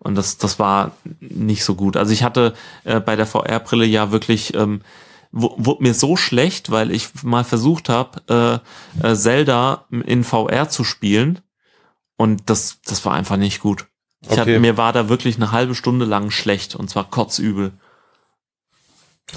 [0.04, 1.96] Und das, das war nicht so gut.
[1.96, 4.82] Also ich hatte äh, bei der VR-Brille ja wirklich, ähm,
[5.32, 8.62] wu- wurde mir so schlecht, weil ich mal versucht habe,
[9.02, 11.40] äh, äh, Zelda in VR zu spielen.
[12.18, 13.86] Und das, das war einfach nicht gut.
[14.22, 14.40] Ich Okay.
[14.42, 17.72] hatte, mir war da wirklich eine halbe Stunde lang schlecht und zwar kotzübel.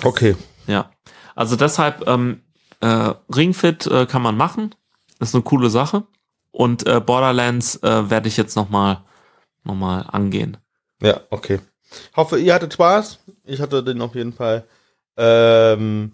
[0.03, 0.37] Okay.
[0.67, 0.91] Ja.
[1.35, 2.41] Also deshalb, ähm,
[2.81, 4.75] äh, Ringfit äh, kann man machen.
[5.21, 6.05] Ist eine coole Sache.
[6.51, 9.03] Und äh, Borderlands äh, werde ich jetzt nochmal
[9.65, 10.57] noch mal angehen.
[11.03, 11.61] Ja, okay.
[12.17, 13.19] Hoffe, ihr hattet Spaß.
[13.45, 14.67] Ich hatte den auf jeden Fall.
[15.17, 16.13] Ähm,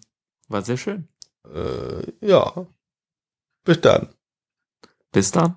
[0.48, 1.08] War sehr schön.
[1.52, 2.66] äh, ja.
[3.64, 4.08] Bis dann.
[5.12, 5.56] Bis dann.